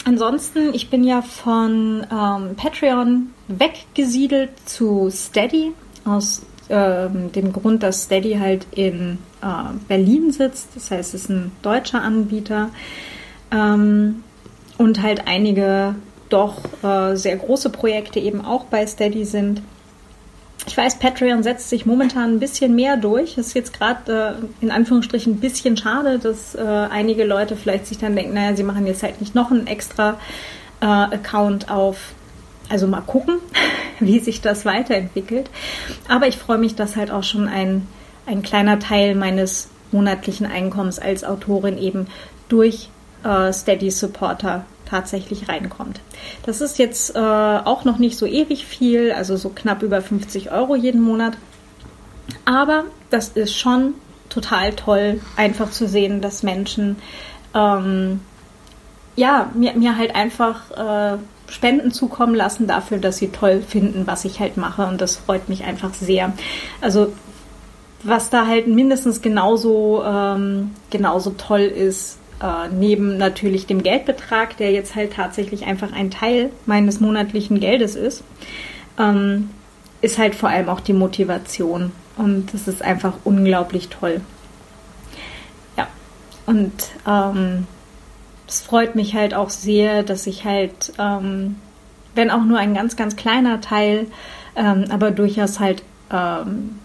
Ansonsten, 0.08 0.74
ich 0.74 0.90
bin 0.90 1.04
ja 1.04 1.22
von 1.22 2.08
ähm, 2.10 2.56
Patreon 2.56 3.32
weggesiedelt 3.50 4.52
zu 4.66 5.10
Steady 5.12 5.74
aus 6.06 6.44
ähm, 6.70 7.34
dem 7.34 7.52
Grund, 7.52 7.84
dass 7.84 8.04
Steady 8.04 8.36
halt 8.36 8.68
in 8.72 9.18
äh, 9.42 9.74
Berlin 9.90 10.32
sitzt. 10.32 10.70
Das 10.76 10.92
heißt, 10.92 11.14
es 11.14 11.24
ist 11.24 11.30
ein 11.30 11.52
deutscher 11.62 12.02
Anbieter. 12.02 12.70
Ähm, 13.52 14.24
und 14.78 15.02
halt 15.02 15.28
einige 15.28 15.96
doch 16.30 16.56
äh, 16.84 17.18
sehr 17.18 17.36
große 17.36 17.70
Projekte 17.70 18.22
eben 18.22 18.40
auch 18.46 18.64
bei 18.64 18.88
Steady 18.88 19.26
sind. 19.26 19.62
Ich 20.68 20.76
weiß, 20.76 21.00
Patreon 21.00 21.44
setzt 21.44 21.70
sich 21.70 21.86
momentan 21.86 22.36
ein 22.36 22.40
bisschen 22.40 22.76
mehr 22.76 22.98
durch. 22.98 23.38
Ist 23.38 23.54
jetzt 23.54 23.72
gerade 23.72 24.38
äh, 24.62 24.64
in 24.64 24.70
Anführungsstrichen 24.70 25.36
ein 25.36 25.40
bisschen 25.40 25.78
schade, 25.78 26.20
dass 26.20 26.56
äh, 26.56 26.60
einige 26.62 27.24
Leute 27.24 27.56
vielleicht 27.56 27.88
sich 27.88 27.98
dann 27.98 28.18
denken, 28.18 28.34
naja, 28.34 28.54
sie 28.54 28.64
machen 28.64 28.86
jetzt 28.86 29.02
halt 29.02 29.22
nicht 29.22 29.34
noch 29.34 29.50
einen 29.50 29.66
extra 29.66 30.20
äh, 30.82 30.86
Account 30.86 31.72
auf. 31.72 32.12
Also 32.68 32.86
mal 32.86 33.00
gucken, 33.00 33.38
wie 34.02 34.20
sich 34.20 34.42
das 34.42 34.66
weiterentwickelt. 34.66 35.50
Aber 36.10 36.28
ich 36.28 36.36
freue 36.36 36.58
mich, 36.58 36.76
dass 36.76 36.98
halt 36.98 37.12
auch 37.12 37.24
schon 37.24 37.48
ein, 37.48 37.88
ein 38.26 38.42
kleiner 38.42 38.78
Teil 38.78 39.16
meines 39.16 39.70
monatlichen 39.94 40.46
Einkommens 40.46 41.00
als 41.00 41.24
Autorin 41.24 41.78
eben 41.78 42.08
durch 42.50 42.90
äh, 43.24 43.54
Steady 43.54 43.90
Supporter 43.90 44.66
tatsächlich 44.90 45.50
reinkommt. 45.50 46.00
Das 46.46 46.62
ist 46.62 46.78
jetzt 46.78 47.16
äh, 47.16 47.20
auch 47.20 47.86
noch 47.86 47.98
nicht 47.98 48.18
so 48.18 48.26
ewig 48.26 48.66
viel, 48.66 49.12
also 49.12 49.36
so 49.38 49.50
knapp 49.50 49.84
über 49.84 50.02
50 50.02 50.52
Euro 50.52 50.76
jeden 50.76 51.02
Monat. 51.02 51.34
Aber 52.46 52.86
das 53.10 53.30
ist 53.30 53.58
schon 53.58 53.94
total 54.30 54.74
toll, 54.74 55.22
einfach 55.36 55.72
zu 55.72 55.88
sehen, 55.88 56.22
dass 56.22 56.44
Menschen 56.44 56.98
ähm, 57.54 58.20
ja, 59.16 59.50
mir, 59.54 59.74
mir 59.74 59.98
halt 59.98 60.16
einfach 60.16 60.72
äh, 60.72 61.18
Spenden 61.50 61.92
zukommen 61.92 62.36
lassen 62.36 62.68
dafür, 62.68 63.00
dass 63.00 63.18
sie 63.18 63.30
toll 63.30 63.62
finden, 63.68 64.06
was 64.06 64.26
ich 64.26 64.40
halt 64.40 64.58
mache. 64.58 64.86
Und 64.86 65.02
das 65.02 65.18
freut 65.18 65.50
mich 65.50 65.64
einfach 65.64 65.94
sehr. 65.94 66.34
Also 66.82 67.14
was 68.04 68.30
da 68.30 68.46
halt 68.46 68.68
mindestens 68.68 69.22
genauso, 69.22 70.04
ähm, 70.06 70.72
genauso 70.92 71.32
toll 71.32 71.62
ist, 71.62 72.20
äh, 72.42 72.70
neben 72.70 73.18
natürlich 73.18 73.66
dem 73.66 73.84
Geldbetrag, 73.84 74.58
der 74.58 74.72
jetzt 74.72 74.96
halt 74.96 75.14
tatsächlich 75.14 75.66
einfach 75.66 75.92
ein 75.92 76.12
Teil 76.12 76.52
meines 76.66 77.00
monatlichen 77.00 77.60
Geldes 77.60 77.96
ist, 77.96 78.24
ähm, 79.00 79.50
ist 80.02 80.18
halt 80.18 80.36
vor 80.36 80.50
allem 80.50 80.70
auch 80.70 80.80
die 80.80 80.94
Motivation. 80.94 81.92
Und 82.18 82.54
das 82.54 82.68
ist 82.68 82.82
einfach 82.82 83.14
unglaublich 83.24 83.90
toll. 83.90 84.22
Ja, 85.78 85.88
und 86.46 86.74
ähm, 87.08 87.68
es 88.48 88.62
freut 88.62 88.96
mich 88.96 89.16
halt 89.16 89.34
auch 89.34 89.50
sehr, 89.50 90.04
dass 90.04 90.26
ich 90.28 90.46
halt, 90.46 90.94
ähm, 91.00 91.56
wenn 92.16 92.32
auch 92.32 92.44
nur 92.44 92.58
ein 92.60 92.74
ganz, 92.74 92.96
ganz 92.96 93.16
kleiner 93.16 93.62
Teil, 93.62 94.08
ähm, 94.56 94.86
aber 94.90 95.12
durchaus 95.12 95.60
halt 95.60 95.84
ähm, 96.12 96.80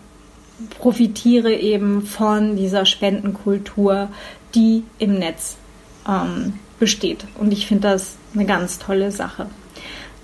profitiere 0.79 1.53
eben 1.53 2.03
von 2.03 2.57
dieser 2.57 2.85
Spendenkultur, 2.85 4.09
die 4.55 4.85
im 4.99 5.19
Netz 5.19 5.57
ähm, 6.09 6.55
besteht. 6.79 7.27
Und 7.39 7.53
ich 7.53 7.67
finde 7.67 7.89
das 7.89 8.17
eine 8.35 8.45
ganz 8.45 8.79
tolle 8.79 9.11
Sache. 9.11 9.47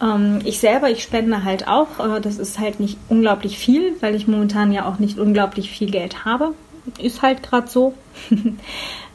Ähm, 0.03 0.41
ich 0.45 0.59
selber, 0.59 0.91
ich 0.91 1.03
spende 1.03 1.45
halt 1.45 1.69
auch. 1.69 1.99
Äh, 1.99 2.21
das 2.21 2.38
ist 2.38 2.59
halt 2.59 2.81
nicht 2.81 2.99
unglaublich 3.09 3.59
viel, 3.59 3.95
weil 4.01 4.14
ich 4.14 4.29
momentan 4.29 4.73
ja 4.73 4.87
auch 4.87 4.99
nicht 4.99 5.19
unglaublich 5.19 5.71
viel 5.71 5.91
Geld 5.91 6.25
habe. 6.25 6.55
Ist 6.99 7.23
halt 7.23 7.43
gerade 7.43 7.69
so. 7.69 7.95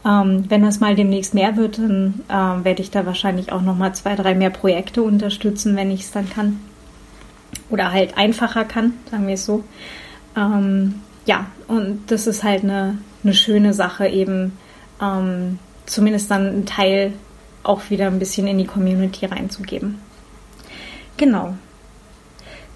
ähm, 0.06 0.45
wenn 0.49 0.62
das 0.62 0.80
mal 0.80 0.95
demnächst 0.95 1.34
mehr 1.34 1.56
wird, 1.56 1.78
dann 1.78 2.21
äh, 2.28 2.63
werde 2.63 2.82
ich 2.82 2.91
da 2.91 3.06
wahrscheinlich 3.06 3.52
auch 3.52 3.62
noch 3.62 3.76
mal 3.76 3.93
zwei, 3.93 4.15
drei 4.15 4.36
mehr 4.36 4.49
Projekte 4.49 5.02
unterstützen, 5.02 5.76
wenn 5.76 5.91
ich 5.91 6.02
es 6.02 6.12
dann 6.12 6.30
kann. 6.30 6.60
Oder 7.69 7.91
halt 7.91 8.17
einfacher 8.17 8.65
kann, 8.65 8.93
sagen 9.10 9.28
wir 9.28 9.36
es 9.36 9.45
so. 9.45 9.63
Ähm, 10.36 10.95
ja, 11.26 11.47
und 11.67 12.12
das 12.12 12.28
ist 12.28 12.43
halt 12.43 12.63
eine, 12.63 12.97
eine 13.23 13.34
schöne 13.34 13.73
Sache 13.73 14.08
eben, 14.08 14.54
ähm, 15.01 15.60
zumindest 15.86 16.32
dann 16.32 16.47
einen 16.47 16.65
Teil 16.65 17.13
auch 17.63 17.89
wieder 17.89 18.08
ein 18.08 18.19
bisschen 18.19 18.47
in 18.47 18.58
die 18.58 18.65
Community 18.65 19.25
reinzugeben. 19.25 19.99
Genau. 21.17 21.56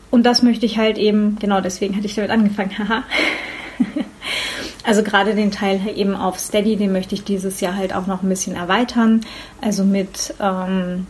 Und 0.10 0.26
das 0.26 0.42
möchte 0.42 0.66
ich 0.66 0.78
halt 0.78 0.98
eben, 0.98 1.38
genau 1.40 1.62
deswegen 1.62 1.96
hatte 1.96 2.06
ich 2.06 2.16
damit 2.16 2.32
angefangen, 2.32 2.78
haha. 2.78 3.04
also 4.84 5.04
gerade 5.04 5.36
den 5.36 5.52
Teil 5.52 5.82
eben 5.96 6.16
auf 6.16 6.40
Steady, 6.40 6.78
den 6.78 6.92
möchte 6.94 7.16
ich 7.16 7.24
dieses 7.24 7.60
Jahr 7.60 7.76
halt 7.76 7.94
auch 7.94 8.08
noch 8.08 8.24
ein 8.24 8.30
bisschen 8.30 8.56
erweitern. 8.56 9.22
Also 9.62 9.84
mit, 9.84 10.34
ähm, 10.40 11.08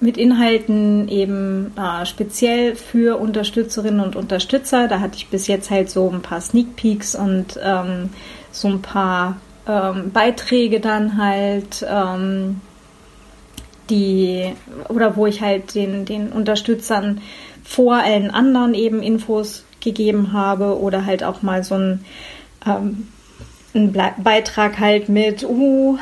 mit 0.00 0.16
Inhalten 0.16 1.08
eben 1.08 1.72
äh, 1.76 2.06
speziell 2.06 2.76
für 2.76 3.18
Unterstützerinnen 3.18 4.00
und 4.00 4.16
Unterstützer. 4.16 4.88
Da 4.88 5.00
hatte 5.00 5.16
ich 5.16 5.28
bis 5.28 5.46
jetzt 5.46 5.70
halt 5.70 5.90
so 5.90 6.10
ein 6.10 6.22
paar 6.22 6.40
Sneak 6.40 6.76
Peeks 6.76 7.14
und 7.14 7.58
ähm, 7.62 8.10
so 8.52 8.68
ein 8.68 8.80
paar 8.80 9.36
ähm, 9.68 10.10
Beiträge 10.12 10.80
dann 10.80 11.18
halt, 11.22 11.86
ähm, 11.88 12.60
die, 13.90 14.52
oder 14.88 15.16
wo 15.16 15.26
ich 15.26 15.40
halt 15.40 15.74
den, 15.74 16.04
den 16.04 16.30
Unterstützern 16.30 17.20
vor 17.64 17.96
allen 17.96 18.30
anderen 18.30 18.74
eben 18.74 19.02
Infos 19.02 19.64
gegeben 19.80 20.32
habe 20.32 20.78
oder 20.80 21.06
halt 21.06 21.22
auch 21.22 21.42
mal 21.42 21.62
so 21.62 21.76
ein, 21.76 22.04
ähm, 22.66 23.08
ein 23.74 23.92
Beitrag 23.92 24.78
halt 24.78 25.08
mit, 25.08 25.44
uh, 25.44 25.98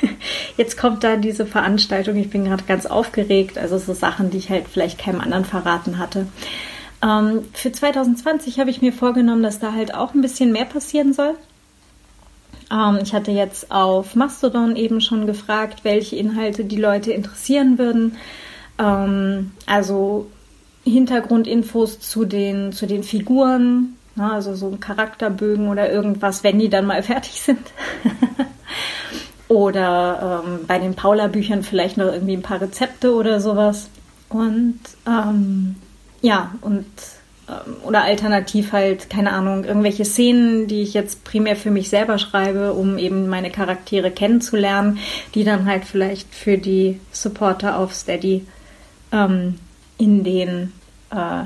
jetzt 0.56 0.76
kommt 0.76 1.04
da 1.04 1.16
diese 1.16 1.46
Veranstaltung, 1.46 2.16
ich 2.16 2.30
bin 2.30 2.44
gerade 2.44 2.64
ganz 2.64 2.86
aufgeregt, 2.86 3.58
also 3.58 3.78
so 3.78 3.92
Sachen, 3.92 4.30
die 4.30 4.38
ich 4.38 4.50
halt 4.50 4.64
vielleicht 4.70 4.98
keinem 4.98 5.20
anderen 5.20 5.44
verraten 5.44 5.98
hatte. 5.98 6.26
Ähm, 7.02 7.42
für 7.52 7.72
2020 7.72 8.58
habe 8.58 8.70
ich 8.70 8.80
mir 8.80 8.92
vorgenommen, 8.92 9.42
dass 9.42 9.58
da 9.58 9.72
halt 9.72 9.94
auch 9.94 10.14
ein 10.14 10.22
bisschen 10.22 10.52
mehr 10.52 10.64
passieren 10.64 11.12
soll. 11.12 11.34
Ähm, 12.70 12.98
ich 13.02 13.12
hatte 13.12 13.30
jetzt 13.30 13.70
auf 13.70 14.14
Mastodon 14.14 14.76
eben 14.76 15.00
schon 15.00 15.26
gefragt, 15.26 15.84
welche 15.84 16.16
Inhalte 16.16 16.64
die 16.64 16.76
Leute 16.76 17.12
interessieren 17.12 17.78
würden. 17.78 18.16
Ähm, 18.78 19.52
also 19.66 20.30
Hintergrundinfos 20.84 22.00
zu 22.00 22.24
den, 22.24 22.72
zu 22.72 22.86
den 22.86 23.02
Figuren, 23.02 23.96
na, 24.14 24.28
ne, 24.28 24.32
also 24.34 24.54
so 24.54 24.76
Charakterbögen 24.78 25.68
oder 25.68 25.90
irgendwas, 25.90 26.44
wenn 26.44 26.58
die 26.58 26.68
dann 26.68 26.86
mal 26.86 27.02
fertig 27.02 27.40
sind. 27.40 27.72
oder 29.48 30.42
ähm, 30.44 30.60
bei 30.66 30.78
den 30.78 30.94
Paula-Büchern 30.94 31.62
vielleicht 31.62 31.96
noch 31.98 32.06
irgendwie 32.06 32.36
ein 32.36 32.42
paar 32.42 32.60
Rezepte 32.60 33.14
oder 33.14 33.40
sowas. 33.40 33.88
Und 34.28 34.80
ähm, 35.06 35.76
ja, 36.22 36.54
und 36.62 36.86
oder 37.84 38.02
alternativ 38.02 38.72
halt, 38.72 39.10
keine 39.10 39.32
Ahnung, 39.32 39.64
irgendwelche 39.64 40.04
Szenen, 40.04 40.66
die 40.66 40.82
ich 40.82 40.94
jetzt 40.94 41.24
primär 41.24 41.56
für 41.56 41.70
mich 41.70 41.88
selber 41.88 42.18
schreibe, 42.18 42.72
um 42.72 42.98
eben 42.98 43.28
meine 43.28 43.50
Charaktere 43.50 44.10
kennenzulernen, 44.10 44.98
die 45.34 45.44
dann 45.44 45.66
halt 45.66 45.84
vielleicht 45.84 46.34
für 46.34 46.58
die 46.58 47.00
Supporter 47.10 47.78
auf 47.78 47.94
Steady 47.94 48.46
ähm, 49.12 49.58
in 49.98 50.24
den 50.24 50.72
äh, 51.10 51.44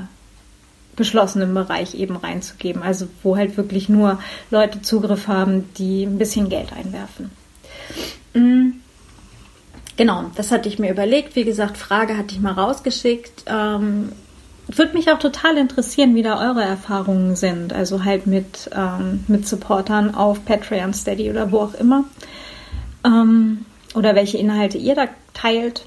geschlossenen 0.95 1.53
Bereich 1.53 1.95
eben 1.95 2.17
reinzugeben. 2.17 2.81
Also 2.81 3.07
wo 3.23 3.37
halt 3.37 3.55
wirklich 3.55 3.87
nur 3.87 4.19
Leute 4.51 4.81
Zugriff 4.81 5.27
haben, 5.27 5.69
die 5.77 6.03
ein 6.03 6.17
bisschen 6.17 6.49
Geld 6.49 6.73
einwerfen. 6.73 7.31
Mhm. 8.33 8.81
Genau, 9.95 10.25
das 10.35 10.51
hatte 10.51 10.69
ich 10.69 10.77
mir 10.77 10.91
überlegt. 10.91 11.35
Wie 11.35 11.43
gesagt, 11.43 11.77
Frage 11.77 12.17
hatte 12.17 12.35
ich 12.35 12.41
mal 12.41 12.53
rausgeschickt. 12.53 13.45
Ähm, 13.47 14.11
würde 14.69 14.93
mich 14.93 15.11
auch 15.11 15.19
total 15.19 15.57
interessieren, 15.57 16.15
wie 16.15 16.23
da 16.23 16.39
eure 16.39 16.63
Erfahrungen 16.63 17.35
sind. 17.35 17.73
Also 17.73 18.03
halt 18.03 18.27
mit, 18.27 18.69
ähm, 18.75 19.23
mit 19.27 19.47
Supportern 19.47 20.13
auf 20.13 20.43
Patreon, 20.45 20.93
Steady 20.93 21.29
oder 21.29 21.51
wo 21.51 21.59
auch 21.59 21.73
immer. 21.73 22.03
Ähm, 23.05 23.65
oder 23.93 24.15
welche 24.15 24.37
Inhalte 24.37 24.77
ihr 24.77 24.95
da 24.95 25.07
teilt. 25.33 25.85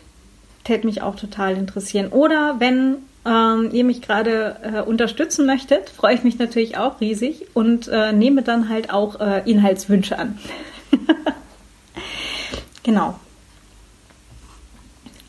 Täte 0.65 0.87
mich 0.87 1.03
auch 1.03 1.17
total 1.17 1.57
interessieren. 1.57 2.09
Oder 2.09 2.57
wenn 2.59 2.97
ähm, 3.27 3.71
ihr 3.73 3.85
mich 3.85 4.03
gerade 4.03 4.57
äh, 4.63 4.81
unterstützen 4.81 5.47
möchtet, 5.47 5.91
freue 5.91 6.15
ich 6.15 6.25
mich 6.25 6.39
natürlich 6.39 6.77
auch 6.79 7.01
riesig 7.01 7.47
und 7.55 7.89
äh, 7.89 8.13
nehme 8.13 8.43
dann 8.43 8.69
halt 8.69 8.93
auch 8.93 9.21
äh, 9.21 9.43
Inhaltswünsche 9.51 10.19
an. 10.19 10.39
genau. 12.83 13.19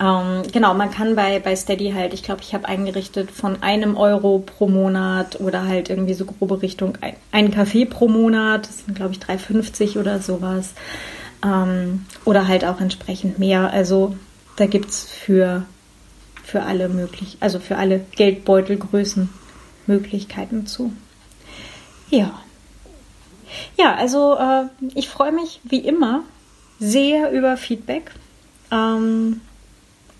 Ähm, 0.01 0.41
genau, 0.51 0.73
man 0.73 0.89
kann 0.89 1.15
bei, 1.15 1.39
bei 1.39 1.55
Steady 1.55 1.91
halt, 1.91 2.13
ich 2.13 2.23
glaube, 2.23 2.41
ich 2.41 2.55
habe 2.55 2.67
eingerichtet 2.67 3.29
von 3.29 3.61
einem 3.61 3.95
Euro 3.95 4.39
pro 4.39 4.67
Monat 4.67 5.39
oder 5.39 5.67
halt 5.67 5.91
irgendwie 5.91 6.15
so 6.15 6.25
grobe 6.25 6.63
Richtung 6.63 6.97
ein, 7.01 7.15
ein 7.31 7.51
Kaffee 7.51 7.85
pro 7.85 8.07
Monat. 8.07 8.67
Das 8.67 8.79
sind, 8.79 8.95
glaube 8.95 9.13
ich, 9.13 9.19
3,50 9.19 9.99
oder 9.99 10.19
sowas. 10.19 10.73
Ähm, 11.45 12.05
oder 12.25 12.47
halt 12.47 12.65
auch 12.65 12.81
entsprechend 12.81 13.37
mehr. 13.37 13.71
Also 13.71 14.15
da 14.55 14.65
gibt 14.65 14.89
es 14.89 15.03
für, 15.03 15.65
für 16.43 16.63
alle 16.63 16.89
möglich, 16.89 17.37
also 17.39 17.59
für 17.59 17.77
alle 17.77 17.99
Geldbeutelgrößen 18.15 19.29
Möglichkeiten 19.85 20.65
zu. 20.65 20.93
Ja. 22.09 22.41
Ja, 23.77 23.95
also 23.95 24.35
äh, 24.35 24.63
ich 24.95 25.09
freue 25.09 25.31
mich 25.31 25.61
wie 25.63 25.79
immer 25.79 26.23
sehr 26.79 27.31
über 27.31 27.55
Feedback. 27.57 28.11
Ähm, 28.71 29.41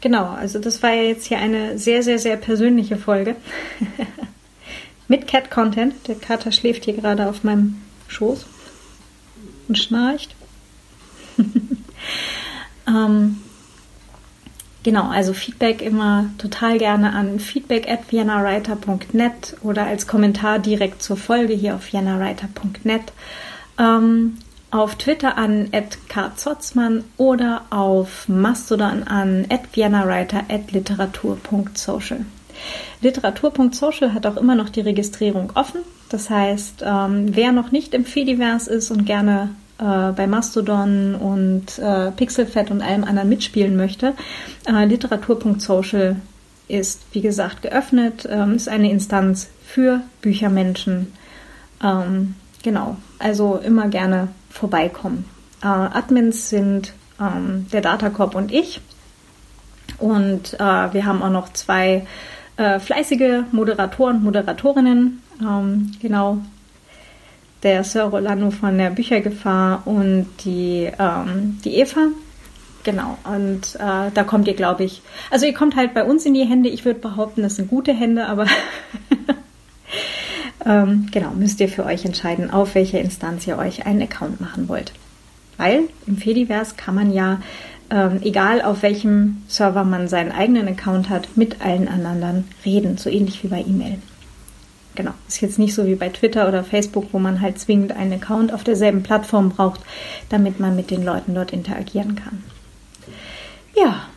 genau, 0.02 0.26
also 0.26 0.60
das 0.60 0.84
war 0.84 0.92
ja 0.92 1.04
jetzt 1.04 1.28
hier 1.28 1.40
eine 1.40 1.78
sehr, 1.78 2.04
sehr, 2.04 2.20
sehr 2.20 2.38
persönliche 2.38 2.98
Folge. 2.98 3.36
Mit 5.08 5.28
Cat-Content. 5.28 6.08
Der 6.08 6.16
Kater 6.16 6.52
schläft 6.52 6.86
hier 6.86 6.96
gerade 6.96 7.28
auf 7.28 7.44
meinem 7.44 7.82
Schoß 8.08 8.46
und 9.68 9.78
schnarcht. 9.78 10.36
ähm, 12.88 13.38
Genau, 14.84 15.10
also 15.10 15.34
Feedback 15.34 15.82
immer 15.82 16.32
total 16.40 16.80
gerne 16.80 17.14
an 17.14 17.40
feedback 17.40 17.88
at 17.88 18.12
viennawriter.net 18.12 19.58
oder 19.62 19.86
als 19.86 20.08
Kommentar 20.08 20.58
direkt 20.58 21.04
zur 21.04 21.18
Folge 21.18 21.54
hier 21.54 21.76
auf 21.76 21.84
viennawriter.net. 21.84 23.14
Ähm, 23.78 24.38
auf 24.72 24.96
Twitter 24.96 25.38
an 25.38 25.70
@karzotzmann 26.08 27.04
oder 27.18 27.64
auf 27.70 28.28
Mastodon 28.28 29.04
an 29.04 29.46
@viennawriter 29.74 30.44
@literatur.social. 30.72 32.26
Literatur.social 33.02 34.14
hat 34.14 34.26
auch 34.26 34.38
immer 34.38 34.56
noch 34.56 34.70
die 34.70 34.82
Registrierung 34.82 35.52
offen. 35.56 35.82
Das 36.10 36.30
heißt, 36.30 36.84
ähm, 36.86 37.36
wer 37.36 37.52
noch 37.52 37.72
nicht 37.72 37.94
im 37.94 38.06
Fediverse 38.06 38.72
ist 38.72 38.92
und 38.92 39.06
gerne 39.06 39.50
äh, 39.78 40.12
bei 40.12 40.28
Mastodon 40.28 41.16
und 41.16 41.80
äh, 41.80 42.12
Pixelfed 42.12 42.72
und 42.72 42.82
allem 42.82 43.04
anderen 43.04 43.30
mitspielen 43.30 43.76
möchte. 43.76 44.14
Äh, 44.68 44.86
Literatur.social 44.86 46.18
ist, 46.68 47.02
wie 47.12 47.22
gesagt, 47.22 47.64
geöffnet, 47.64 48.28
ähm, 48.30 48.56
ist 48.56 48.70
eine 48.70 48.92
Instanz 48.92 49.50
für 49.66 50.02
Büchermenschen. 50.22 51.12
Ähm, 51.84 52.36
genau, 52.64 52.98
also 53.20 53.58
immer 53.58 53.88
gerne 53.88 54.30
vorbeikommen. 54.50 55.26
Äh, 55.62 55.68
Admins 55.68 56.50
sind 56.50 56.94
ähm, 57.20 57.68
der 57.72 57.82
Datacorp 57.82 58.36
und 58.36 58.52
ich. 58.52 58.82
Und 59.98 60.56
äh, 60.56 60.58
wir 60.94 61.06
haben 61.06 61.22
auch 61.22 61.30
noch 61.30 61.54
zwei 61.54 62.08
äh, 62.58 62.80
fleißige 62.80 63.44
Moderatoren 63.52 64.24
Moderatorinnen. 64.24 65.22
Ähm, 65.42 65.92
genau, 66.02 66.40
der 67.64 67.84
Sir 67.84 68.04
Rolando 68.04 68.52
von 68.52 68.78
der 68.78 68.90
Büchergefahr 68.90 69.84
und 69.86 70.28
die, 70.44 70.90
ähm, 70.98 71.60
die 71.64 71.76
Eva. 71.76 72.08
Genau, 72.84 73.18
und 73.24 73.76
äh, 73.76 74.10
da 74.12 74.24
kommt 74.24 74.48
ihr, 74.48 74.56
glaube 74.56 74.84
ich, 74.84 75.04
also 75.30 75.46
ihr 75.46 75.54
kommt 75.54 75.76
halt 75.76 75.94
bei 75.94 76.04
uns 76.04 76.26
in 76.26 76.34
die 76.34 76.46
Hände. 76.46 76.68
Ich 76.70 76.84
würde 76.84 77.00
behaupten, 77.00 77.44
das 77.44 77.58
sind 77.58 77.70
gute 77.70 77.94
Hände, 77.94 78.26
aber 78.26 78.48
ähm, 80.66 81.08
genau, 81.12 81.32
müsst 81.32 81.60
ihr 81.60 81.70
für 81.70 81.86
euch 81.86 82.06
entscheiden, 82.06 82.52
auf 82.52 82.76
welche 82.76 83.00
Instanz 83.00 83.48
ihr 83.48 83.58
euch 83.58 83.86
einen 83.86 84.02
Account 84.02 84.42
machen 84.42 84.68
wollt. 84.68 84.94
Weil 85.58 85.84
im 86.08 86.18
Fediverse 86.18 86.76
kann 86.76 86.96
man 86.96 87.14
ja, 87.14 87.42
ähm, 87.90 88.20
egal 88.24 88.62
auf 88.62 88.82
welchem 88.82 89.44
Server 89.48 89.84
man 89.84 90.08
seinen 90.08 90.32
eigenen 90.32 90.68
Account 90.68 91.10
hat, 91.10 91.36
mit 91.36 91.62
allen 91.62 91.88
anderen 91.88 92.46
reden, 92.66 92.98
so 92.98 93.10
ähnlich 93.10 93.44
wie 93.44 93.48
bei 93.48 93.62
E-Mail 93.62 93.98
genau, 94.96 95.12
ist 95.28 95.42
jetzt 95.42 95.60
nicht 95.60 95.74
so 95.74 95.86
wie 95.86 95.96
bei 95.96 96.10
Twitter 96.10 96.48
oder 96.48 96.64
Facebook, 96.64 97.08
wo 97.12 97.20
man 97.20 97.42
halt 97.42 97.60
zwingend 97.60 97.92
einen 97.92 98.14
Account 98.14 98.54
auf 98.54 98.64
derselben 98.64 99.04
Plattform 99.04 99.50
braucht, 99.50 99.82
damit 100.30 100.60
man 100.60 100.76
mit 100.76 100.92
den 100.92 101.04
Leuten 101.04 101.34
dort 101.34 101.52
interagieren 101.52 102.16
kann. 102.16 102.44
Ja, 103.76 104.08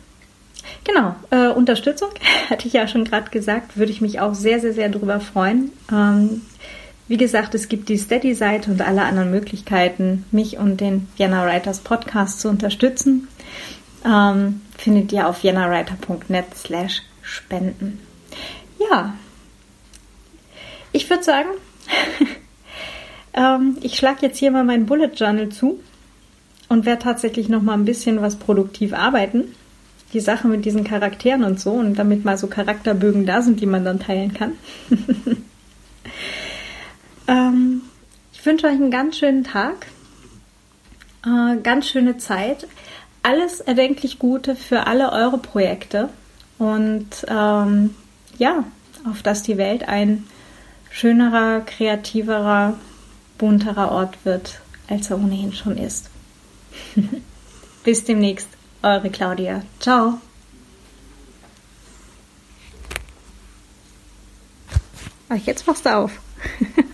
genau, 0.85 1.15
äh, 1.31 1.49
Unterstützung, 1.49 2.09
hatte 2.49 2.67
ich 2.67 2.73
ja 2.73 2.87
schon 2.87 3.03
gerade 3.03 3.29
gesagt, 3.29 3.77
würde 3.77 3.91
ich 3.91 3.99
mich 3.99 4.21
auch 4.21 4.33
sehr, 4.33 4.61
sehr, 4.61 4.73
sehr 4.73 4.87
darüber 4.87 5.19
freuen. 5.19 5.71
Ähm, 5.91 6.41
wie 7.07 7.17
gesagt, 7.17 7.53
es 7.53 7.67
gibt 7.67 7.89
die 7.89 7.97
Steady-Seite 7.97 8.71
und 8.71 8.81
alle 8.81 9.03
anderen 9.03 9.29
Möglichkeiten, 9.29 10.25
mich 10.31 10.57
und 10.57 10.81
den 10.81 11.07
Vienna 11.17 11.45
Writers 11.45 11.79
Podcast 11.79 12.39
zu 12.39 12.49
unterstützen. 12.49 13.27
Ähm, 14.03 14.61
findet 14.77 15.11
ihr 15.11 15.27
auf 15.27 15.43
viennawriter.net 15.43 16.45
slash 16.55 17.03
spenden. 17.21 17.99
Ja, 18.79 19.15
ich 20.91 21.09
würde 21.09 21.23
sagen, 21.23 21.49
ähm, 23.33 23.77
ich 23.81 23.97
schlage 23.97 24.19
jetzt 24.23 24.37
hier 24.37 24.51
mal 24.51 24.63
mein 24.63 24.85
Bullet 24.85 25.11
Journal 25.15 25.49
zu 25.49 25.79
und 26.69 26.85
werde 26.85 27.03
tatsächlich 27.03 27.49
noch 27.49 27.61
mal 27.61 27.73
ein 27.73 27.85
bisschen 27.85 28.21
was 28.21 28.37
produktiv 28.37 28.93
arbeiten. 28.93 29.55
Die 30.13 30.19
Sache 30.19 30.47
mit 30.47 30.65
diesen 30.65 30.83
Charakteren 30.83 31.43
und 31.43 31.59
so 31.59 31.71
und 31.71 31.95
damit 31.95 32.25
mal 32.25 32.37
so 32.37 32.47
Charakterbögen 32.47 33.25
da 33.25 33.41
sind, 33.41 33.59
die 33.59 33.65
man 33.65 33.83
dann 33.83 33.99
teilen 33.99 34.33
kann. 34.33 34.53
ähm, 37.27 37.81
ich 38.33 38.45
wünsche 38.45 38.67
euch 38.67 38.73
einen 38.73 38.91
ganz 38.91 39.17
schönen 39.17 39.43
Tag, 39.43 39.87
äh, 41.25 41.57
ganz 41.57 41.89
schöne 41.89 42.17
Zeit, 42.17 42.67
alles 43.23 43.59
erdenklich 43.59 44.19
Gute 44.19 44.55
für 44.55 44.87
alle 44.87 45.11
eure 45.11 45.39
Projekte 45.39 46.09
und 46.59 47.25
ähm, 47.27 47.95
ja, 48.37 48.63
auf 49.09 49.23
dass 49.23 49.43
die 49.43 49.57
Welt 49.57 49.87
ein 49.87 50.25
schönerer, 50.91 51.61
kreativerer, 51.61 52.77
bunterer 53.37 53.91
Ort 53.91 54.17
wird, 54.23 54.61
als 54.87 55.09
er 55.09 55.17
ohnehin 55.17 55.53
schon 55.53 55.77
ist. 55.77 56.09
Bis 57.83 58.03
demnächst, 58.03 58.47
eure 58.85 59.09
Claudia. 59.09 59.63
Ciao. 59.79 60.19
Ach, 65.27 65.37
jetzt 65.37 65.65
machst 65.65 65.85
du 65.85 65.95
auf. 65.95 66.11